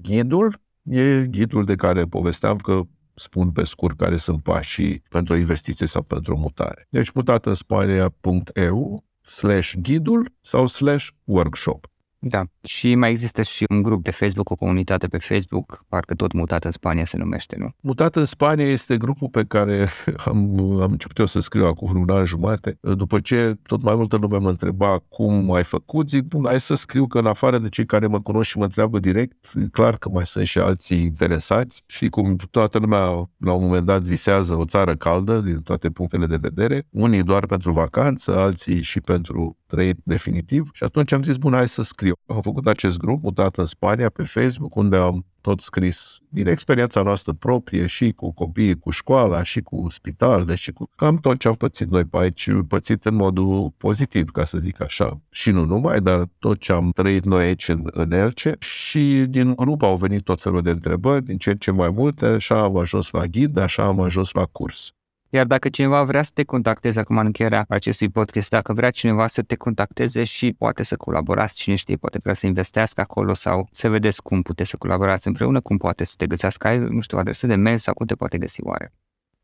ghidul, 0.01 0.61
e 0.83 1.27
ghidul 1.27 1.65
de 1.65 1.75
care 1.75 2.03
povesteam 2.03 2.57
că 2.57 2.81
spun 3.15 3.51
pe 3.51 3.63
scurt 3.63 3.97
care 3.97 4.17
sunt 4.17 4.43
pașii 4.43 5.03
pentru 5.09 5.33
o 5.33 5.37
investiție 5.37 5.87
sau 5.87 6.01
pentru 6.01 6.33
o 6.33 6.37
mutare. 6.37 6.87
Deci 6.89 7.11
mutat 7.11 7.45
în 7.45 7.53
spania.eu 7.53 9.03
slash 9.21 9.73
ghidul 9.81 10.33
sau 10.41 10.67
slash 10.67 11.07
workshop. 11.23 11.90
Da. 12.23 12.43
Și 12.63 12.95
mai 12.95 13.09
există 13.09 13.41
și 13.41 13.65
un 13.69 13.81
grup 13.81 14.03
de 14.03 14.11
Facebook, 14.11 14.49
o 14.49 14.55
comunitate 14.55 15.07
pe 15.07 15.17
Facebook, 15.17 15.85
parcă 15.87 16.13
tot 16.13 16.31
mutat 16.31 16.63
în 16.63 16.71
Spania 16.71 17.05
se 17.05 17.17
numește, 17.17 17.55
nu? 17.59 17.75
Mutat 17.79 18.15
în 18.15 18.25
Spania 18.25 18.65
este 18.65 18.97
grupul 18.97 19.29
pe 19.29 19.43
care 19.47 19.87
am, 20.25 20.59
am 20.81 20.91
început 20.91 21.17
eu 21.17 21.25
să 21.25 21.39
scriu 21.39 21.65
acum 21.65 21.99
un 21.99 22.09
an 22.09 22.25
jumate. 22.25 22.77
După 22.81 23.19
ce 23.19 23.55
tot 23.67 23.81
mai 23.81 23.95
multă 23.95 24.15
lume 24.15 24.37
mă 24.37 24.49
întreba 24.49 25.03
cum 25.09 25.53
ai 25.53 25.63
făcut, 25.63 26.09
zic, 26.09 26.23
bun, 26.23 26.45
hai 26.45 26.59
să 26.59 26.75
scriu 26.75 27.07
că 27.07 27.19
în 27.19 27.25
afară 27.25 27.57
de 27.57 27.69
cei 27.69 27.85
care 27.85 28.07
mă 28.07 28.21
cunosc 28.21 28.49
și 28.49 28.57
mă 28.57 28.63
întreabă 28.63 28.99
direct, 28.99 29.51
e 29.55 29.67
clar 29.71 29.97
că 29.97 30.09
mai 30.09 30.25
sunt 30.25 30.45
și 30.45 30.59
alții 30.59 31.01
interesați 31.01 31.83
și 31.85 32.09
cum 32.09 32.35
toată 32.51 32.77
lumea 32.77 33.29
la 33.37 33.53
un 33.53 33.63
moment 33.63 33.85
dat 33.85 34.01
visează 34.01 34.55
o 34.55 34.65
țară 34.65 34.95
caldă 34.95 35.39
din 35.39 35.61
toate 35.61 35.89
punctele 35.89 36.25
de 36.25 36.37
vedere, 36.41 36.87
unii 36.89 37.23
doar 37.23 37.45
pentru 37.45 37.71
vacanță, 37.71 38.37
alții 38.37 38.81
și 38.81 39.01
pentru 39.01 39.57
trăit 39.71 39.97
definitiv 40.03 40.69
și 40.73 40.83
atunci 40.83 41.11
am 41.11 41.23
zis, 41.23 41.37
bun, 41.37 41.53
hai 41.53 41.67
să 41.67 41.81
scriu. 41.81 42.13
Am 42.25 42.41
făcut 42.41 42.67
acest 42.67 42.97
grup 42.97 43.23
mutat 43.23 43.57
în 43.57 43.65
Spania 43.65 44.09
pe 44.09 44.23
Facebook, 44.23 44.75
unde 44.75 44.95
am 44.95 45.25
tot 45.41 45.61
scris 45.61 46.17
din 46.29 46.47
experiența 46.47 47.01
noastră 47.01 47.33
proprie 47.33 47.87
și 47.87 48.11
cu 48.11 48.33
copiii, 48.33 48.79
cu 48.79 48.89
școala, 48.89 49.43
și 49.43 49.61
cu 49.61 49.85
spitalele, 49.89 50.55
și 50.55 50.71
cu 50.71 50.89
cam 50.95 51.17
tot 51.17 51.37
ce 51.39 51.47
am 51.47 51.55
pățit 51.55 51.89
noi 51.89 52.05
pe 52.05 52.17
aici, 52.17 52.49
pățit 52.67 53.05
în 53.05 53.15
modul 53.15 53.73
pozitiv, 53.77 54.29
ca 54.29 54.45
să 54.45 54.57
zic 54.57 54.81
așa. 54.81 55.21
Și 55.29 55.51
nu 55.51 55.65
numai, 55.65 56.01
dar 56.01 56.25
tot 56.39 56.59
ce 56.59 56.71
am 56.71 56.91
trăit 56.91 57.25
noi 57.25 57.43
aici 57.43 57.67
în, 57.67 57.89
în 57.91 58.11
Elce 58.11 58.55
și 58.59 59.25
din 59.29 59.55
grup 59.55 59.81
au 59.81 59.95
venit 59.95 60.23
tot 60.23 60.41
felul 60.41 60.61
de 60.61 60.69
întrebări, 60.69 61.25
din 61.25 61.37
ce 61.37 61.49
în 61.49 61.57
ce 61.57 61.71
mai 61.71 61.89
multe, 61.89 62.25
așa 62.25 62.61
am 62.61 62.77
ajuns 62.77 63.09
la 63.11 63.25
ghid, 63.25 63.57
așa 63.57 63.83
am 63.83 63.99
ajuns 63.99 64.31
la 64.31 64.45
curs. 64.45 64.93
Iar 65.33 65.45
dacă 65.45 65.69
cineva 65.69 66.03
vrea 66.03 66.23
să 66.23 66.31
te 66.33 66.43
contacteze 66.43 66.99
acum 66.99 67.17
în 67.17 67.25
încheierea 67.25 67.65
acestui 67.69 68.09
podcast, 68.09 68.49
dacă 68.49 68.73
vrea 68.73 68.91
cineva 68.91 69.27
să 69.27 69.41
te 69.41 69.55
contacteze 69.55 70.23
și 70.23 70.53
poate 70.53 70.83
să 70.83 70.95
colaborați, 70.95 71.59
cine 71.59 71.75
știe, 71.75 71.95
poate 71.95 72.19
vrea 72.21 72.33
să 72.33 72.45
investească 72.45 73.01
acolo 73.01 73.33
sau 73.33 73.67
să 73.71 73.89
vedeți 73.89 74.21
cum 74.21 74.41
puteți 74.41 74.69
să 74.69 74.77
colaborați 74.77 75.27
împreună, 75.27 75.61
cum 75.61 75.77
poate 75.77 76.03
să 76.03 76.13
te 76.17 76.27
găsească, 76.27 76.67
ai, 76.67 76.77
nu 76.77 77.01
știu, 77.01 77.17
adresă 77.17 77.47
de 77.47 77.55
mail 77.55 77.77
sau 77.77 77.93
cum 77.93 78.05
te 78.05 78.15
poate 78.15 78.37
găsi 78.37 78.61
oare? 78.63 78.93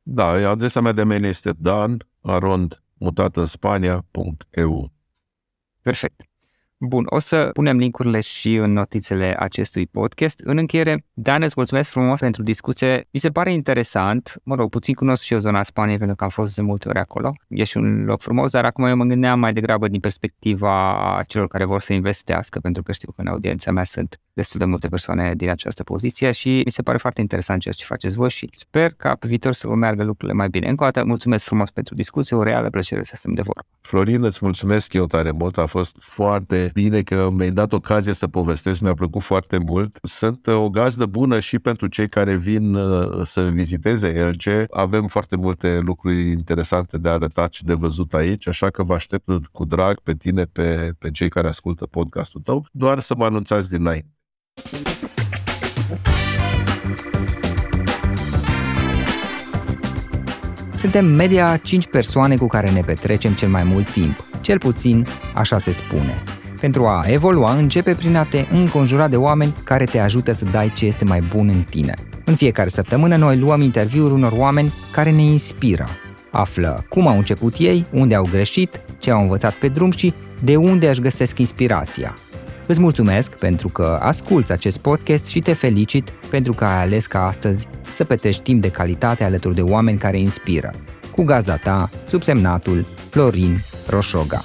Da, 0.04 0.50
adresa 0.50 0.82
mea 0.82 0.92
de 0.92 1.04
mail 1.04 1.24
este 1.24 1.52
dan 1.58 2.08
arond 2.22 2.84
mutat 2.94 3.38
în 3.38 3.46
Spania.eu. 3.46 4.92
Perfect. 5.82 6.22
Bun, 6.80 7.06
o 7.10 7.20
să 7.20 7.50
punem 7.54 7.78
linkurile 7.78 8.22
și 8.22 8.56
în 8.56 8.72
notițele 8.72 9.36
acestui 9.40 9.88
podcast. 9.88 10.40
În 10.44 10.58
încheiere, 10.58 11.06
Dan, 11.14 11.42
îți 11.42 11.54
mulțumesc 11.56 11.90
frumos 11.90 12.20
pentru 12.20 12.44
discuție. 12.44 13.08
Mi 13.12 13.20
se 13.20 13.30
pare 13.30 13.54
interesant, 13.54 14.40
mă 14.44 14.56
rog, 14.56 14.70
puțin 14.70 14.94
cunosc 14.94 15.24
și 15.24 15.34
eu 15.34 15.40
zona 15.40 15.64
Spaniei 15.64 15.98
pentru 15.98 16.16
că 16.16 16.24
am 16.24 16.30
fost 16.30 16.56
de 16.56 16.62
multe 16.62 16.90
ori 16.90 17.00
acolo. 17.00 17.34
E 17.48 17.64
și 17.64 17.78
un 17.78 18.04
loc 18.04 18.22
frumos, 18.22 18.52
dar 18.52 18.66
acum 18.66 18.86
eu 18.86 18.96
mă 18.96 19.04
gândeam 19.04 19.40
mai 19.40 19.54
degrabă 19.54 19.88
din 19.88 20.00
perspectiva 20.00 21.22
celor 21.28 21.48
care 21.48 21.66
vor 21.66 21.82
să 21.82 21.94
investească, 21.94 22.60
pentru 22.60 22.84
că 22.84 22.92
știu 22.92 23.12
că 23.12 23.22
în 23.22 23.28
audiența 23.28 23.72
mea 23.72 23.84
sunt 23.84 24.20
destul 24.38 24.60
de 24.60 24.66
multe 24.66 24.88
persoane 24.88 25.34
din 25.36 25.50
această 25.50 25.84
poziție 25.84 26.32
și 26.32 26.62
mi 26.66 26.72
se 26.72 26.82
pare 26.82 26.98
foarte 26.98 27.22
interesant 27.22 27.62
ceea 27.62 27.74
ce 27.74 27.86
faceți 27.86 28.16
voi 28.16 28.30
și 28.30 28.50
sper 28.56 28.94
ca 28.98 29.16
pe 29.16 29.28
viitor 29.28 29.54
să 29.54 29.68
vă 29.68 29.76
meargă 29.76 30.04
lucrurile 30.04 30.38
mai 30.38 30.50
bine. 30.50 30.70
Încă 30.70 30.84
o 30.84 30.90
dată, 30.90 31.06
mulțumesc 31.06 31.44
frumos 31.44 31.70
pentru 31.70 31.96
discuție, 31.96 32.36
o 32.36 32.44
reală 32.44 32.70
plăcere 32.70 33.04
să 33.04 33.16
stăm 33.16 33.34
de 33.34 33.42
vorbă. 33.42 33.66
Florin, 33.82 34.24
îți 34.24 34.40
mulțumesc 34.42 34.94
eu 34.94 35.06
tare 35.06 35.32
mult, 35.32 35.58
a 35.58 35.66
fost 35.66 35.96
foarte 36.00 36.70
bine 36.74 37.02
că 37.02 37.30
mi-ai 37.32 37.52
dat 37.52 37.74
ocazie 37.74 38.14
să 38.14 38.28
povestesc, 38.28 38.80
mi-a 38.80 38.94
plăcut 38.94 39.22
foarte 39.22 39.58
mult. 39.58 40.00
Sunt 40.02 40.48
o 40.48 40.70
gazdă 40.70 41.06
bună 41.06 41.40
și 41.40 41.60
pentru 41.60 41.88
cei 41.88 42.10
care 42.10 42.36
vin 42.36 42.74
uh, 42.74 43.22
să 43.24 43.50
viziteze 43.50 44.08
Elce. 44.16 44.66
Avem 44.70 45.08
foarte 45.08 45.36
multe 45.36 45.80
lucruri 45.80 46.30
interesante 46.32 46.98
de 46.98 47.10
arătat 47.10 47.54
și 47.54 47.64
de 47.64 47.74
văzut 47.74 48.14
aici, 48.14 48.48
așa 48.48 48.70
că 48.70 48.84
vă 48.84 48.94
aștept 48.94 49.48
cu 49.52 49.66
drag 49.66 50.00
pe 50.00 50.14
tine, 50.14 50.44
pe, 50.44 50.92
pe 51.00 51.12
cei 51.12 51.30
care 51.30 51.48
ascultă 51.48 51.86
podcastul 51.86 52.42
tău, 52.42 52.66
doar 52.72 53.00
să 53.00 53.16
mă 53.18 53.26
anunțați 53.26 53.70
dinainte. 53.70 54.12
Suntem 60.78 61.06
media 61.06 61.58
5 61.64 61.88
persoane 61.88 62.36
cu 62.36 62.48
care 62.48 62.70
ne 62.70 62.82
petrecem 62.82 63.34
cel 63.34 63.50
mai 63.50 63.64
mult 63.64 63.92
timp, 63.92 64.20
cel 64.42 64.58
puțin 64.58 65.08
așa 65.34 65.58
se 65.58 65.72
spune. 65.72 66.24
Pentru 66.62 66.86
a 66.86 67.04
evolua, 67.08 67.54
începe 67.54 67.96
prin 67.96 68.16
a 68.16 68.24
te 68.24 68.46
înconjura 68.52 69.08
de 69.08 69.16
oameni 69.16 69.54
care 69.64 69.86
te 69.86 70.00
ajută 70.00 70.32
să 70.32 70.46
dai 70.46 70.72
ce 70.76 70.86
este 70.86 71.06
mai 71.06 71.22
bun 71.36 71.48
în 71.48 71.62
tine. 71.70 71.94
În 72.26 72.36
fiecare 72.36 72.70
săptămână 72.70 73.16
noi 73.16 73.38
luăm 73.38 73.62
interviuri 73.62 74.14
unor 74.14 74.32
oameni 74.36 74.74
care 74.92 75.12
ne 75.12 75.22
inspiră. 75.22 75.88
Află 76.32 76.86
cum 76.90 77.08
au 77.08 77.18
început 77.18 77.56
ei, 77.58 77.86
unde 77.92 78.16
au 78.16 78.28
greșit, 78.32 78.82
ce 79.00 79.12
au 79.12 79.22
învățat 79.22 79.54
pe 79.54 79.68
drum 79.68 79.92
și 79.92 80.14
de 80.44 80.56
unde 80.56 80.90
își 80.90 81.02
găsesc 81.02 81.40
inspirația. 81.40 82.14
Îți 82.68 82.80
mulțumesc 82.80 83.36
pentru 83.36 83.68
că 83.68 83.98
asculți 84.02 84.52
acest 84.52 84.78
podcast 84.78 85.26
și 85.26 85.40
te 85.40 85.54
felicit 85.54 86.10
pentru 86.10 86.54
că 86.54 86.66
ai 86.66 86.82
ales 86.82 87.06
ca 87.06 87.26
astăzi 87.26 87.68
să 87.94 88.04
petreci 88.04 88.40
timp 88.40 88.62
de 88.62 88.72
calitate 88.72 89.24
alături 89.24 89.56
de 89.56 89.62
oameni 89.62 89.98
care 89.98 90.20
inspiră. 90.20 90.74
Cu 91.12 91.24
gazda 91.24 91.56
ta, 91.56 91.90
subsemnatul 92.08 92.86
Florin 93.10 93.58
Roșoga. 93.90 94.44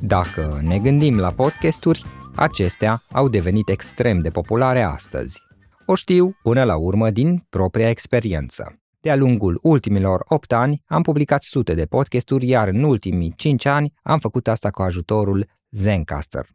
Dacă 0.00 0.60
ne 0.62 0.78
gândim 0.78 1.18
la 1.18 1.30
podcasturi, 1.30 2.04
acestea 2.34 3.02
au 3.12 3.28
devenit 3.28 3.68
extrem 3.68 4.20
de 4.20 4.30
populare 4.30 4.82
astăzi. 4.82 5.42
O 5.86 5.94
știu 5.94 6.36
până 6.42 6.64
la 6.64 6.76
urmă 6.76 7.10
din 7.10 7.46
propria 7.50 7.88
experiență. 7.88 8.83
De-a 9.04 9.16
lungul 9.16 9.58
ultimilor 9.62 10.24
8 10.28 10.52
ani 10.52 10.82
am 10.86 11.02
publicat 11.02 11.42
sute 11.42 11.74
de 11.74 11.84
podcasturi, 11.84 12.48
iar 12.48 12.68
în 12.68 12.82
ultimii 12.82 13.32
5 13.36 13.64
ani 13.64 13.92
am 14.02 14.18
făcut 14.18 14.48
asta 14.48 14.70
cu 14.70 14.82
ajutorul 14.82 15.46
Zencaster. 15.70 16.46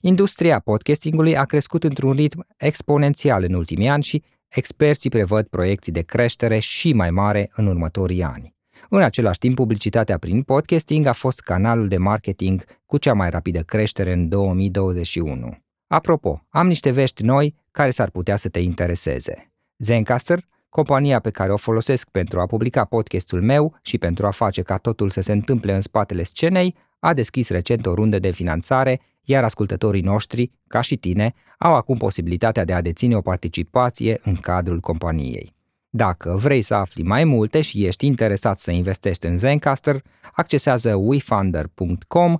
Industria 0.00 0.58
podcastingului 0.58 1.36
a 1.36 1.44
crescut 1.44 1.84
într-un 1.84 2.12
ritm 2.12 2.46
exponențial 2.56 3.42
în 3.42 3.54
ultimii 3.54 3.88
ani 3.88 4.02
și 4.02 4.22
experții 4.48 5.10
prevăd 5.10 5.46
proiecții 5.46 5.92
de 5.92 6.02
creștere 6.02 6.58
și 6.58 6.92
mai 6.92 7.10
mare 7.10 7.50
în 7.54 7.66
următorii 7.66 8.22
ani. 8.22 8.54
În 8.88 9.02
același 9.02 9.38
timp, 9.38 9.54
publicitatea 9.54 10.18
prin 10.18 10.42
podcasting 10.42 11.06
a 11.06 11.12
fost 11.12 11.40
canalul 11.40 11.88
de 11.88 11.96
marketing 11.96 12.64
cu 12.86 12.98
cea 12.98 13.14
mai 13.14 13.30
rapidă 13.30 13.60
creștere 13.60 14.12
în 14.12 14.28
2021. 14.28 15.58
Apropo, 15.86 16.46
am 16.48 16.66
niște 16.66 16.90
vești 16.90 17.22
noi 17.22 17.54
care 17.70 17.90
s-ar 17.90 18.10
putea 18.10 18.36
să 18.36 18.48
te 18.48 18.58
intereseze. 18.58 19.52
Zencaster 19.78 20.50
compania 20.72 21.20
pe 21.20 21.30
care 21.30 21.52
o 21.52 21.56
folosesc 21.56 22.08
pentru 22.08 22.40
a 22.40 22.46
publica 22.46 22.84
podcastul 22.84 23.42
meu 23.42 23.78
și 23.82 23.98
pentru 23.98 24.26
a 24.26 24.30
face 24.30 24.62
ca 24.62 24.76
totul 24.76 25.10
să 25.10 25.20
se 25.20 25.32
întâmple 25.32 25.74
în 25.74 25.80
spatele 25.80 26.22
scenei, 26.22 26.74
a 26.98 27.14
deschis 27.14 27.48
recent 27.48 27.86
o 27.86 27.94
rundă 27.94 28.18
de 28.18 28.30
finanțare, 28.30 29.00
iar 29.22 29.44
ascultătorii 29.44 30.02
noștri, 30.02 30.50
ca 30.66 30.80
și 30.80 30.96
tine, 30.96 31.34
au 31.58 31.74
acum 31.74 31.96
posibilitatea 31.96 32.64
de 32.64 32.72
a 32.72 32.80
deține 32.80 33.16
o 33.16 33.20
participație 33.20 34.20
în 34.24 34.34
cadrul 34.34 34.80
companiei. 34.80 35.54
Dacă 35.88 36.36
vrei 36.40 36.62
să 36.62 36.74
afli 36.74 37.02
mai 37.02 37.24
multe 37.24 37.60
și 37.60 37.86
ești 37.86 38.06
interesat 38.06 38.58
să 38.58 38.70
investești 38.70 39.26
în 39.26 39.38
Zencaster, 39.38 40.02
accesează 40.32 40.94
wefunder.com 40.94 42.36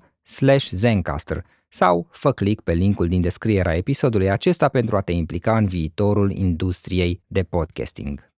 Zencaster 0.71 1.45
sau 1.73 2.09
fă 2.11 2.33
click 2.33 2.63
pe 2.63 2.73
linkul 2.73 3.09
din 3.09 3.21
descrierea 3.21 3.75
episodului 3.75 4.31
acesta 4.31 4.69
pentru 4.69 4.97
a 4.97 5.01
te 5.01 5.13
implica 5.13 5.57
în 5.57 5.67
viitorul 5.67 6.31
industriei 6.31 7.23
de 7.27 7.43
podcasting. 7.43 8.31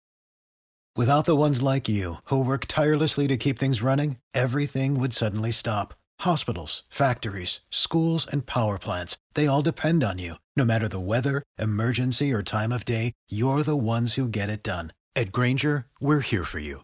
Without 0.98 1.24
the 1.24 1.32
ones 1.32 1.60
like 1.60 1.90
you, 1.90 2.18
who 2.30 2.36
work 2.36 2.64
tirelessly 2.64 3.26
to 3.26 3.36
keep 3.36 3.56
things 3.56 3.80
running, 3.80 4.16
everything 4.30 4.96
would 4.96 5.12
suddenly 5.12 5.50
stop. 5.50 5.94
Hospitals, 6.22 6.84
factories, 6.88 7.64
schools, 7.68 8.26
and 8.32 8.42
power 8.46 8.78
plants, 8.78 9.16
they 9.32 9.46
all 9.46 9.62
depend 9.62 10.04
on 10.04 10.18
you. 10.18 10.34
No 10.56 10.64
matter 10.64 10.88
the 10.88 11.06
weather, 11.12 11.42
emergency, 11.58 12.32
or 12.32 12.42
time 12.42 12.72
of 12.74 12.84
day, 12.84 13.10
you're 13.28 13.64
the 13.64 13.82
ones 13.94 14.14
who 14.14 14.28
get 14.28 14.48
it 14.48 14.62
done. 14.62 14.92
At 15.16 15.32
Granger, 15.32 15.86
we're 16.00 16.24
here 16.30 16.44
for 16.44 16.60
you 16.60 16.83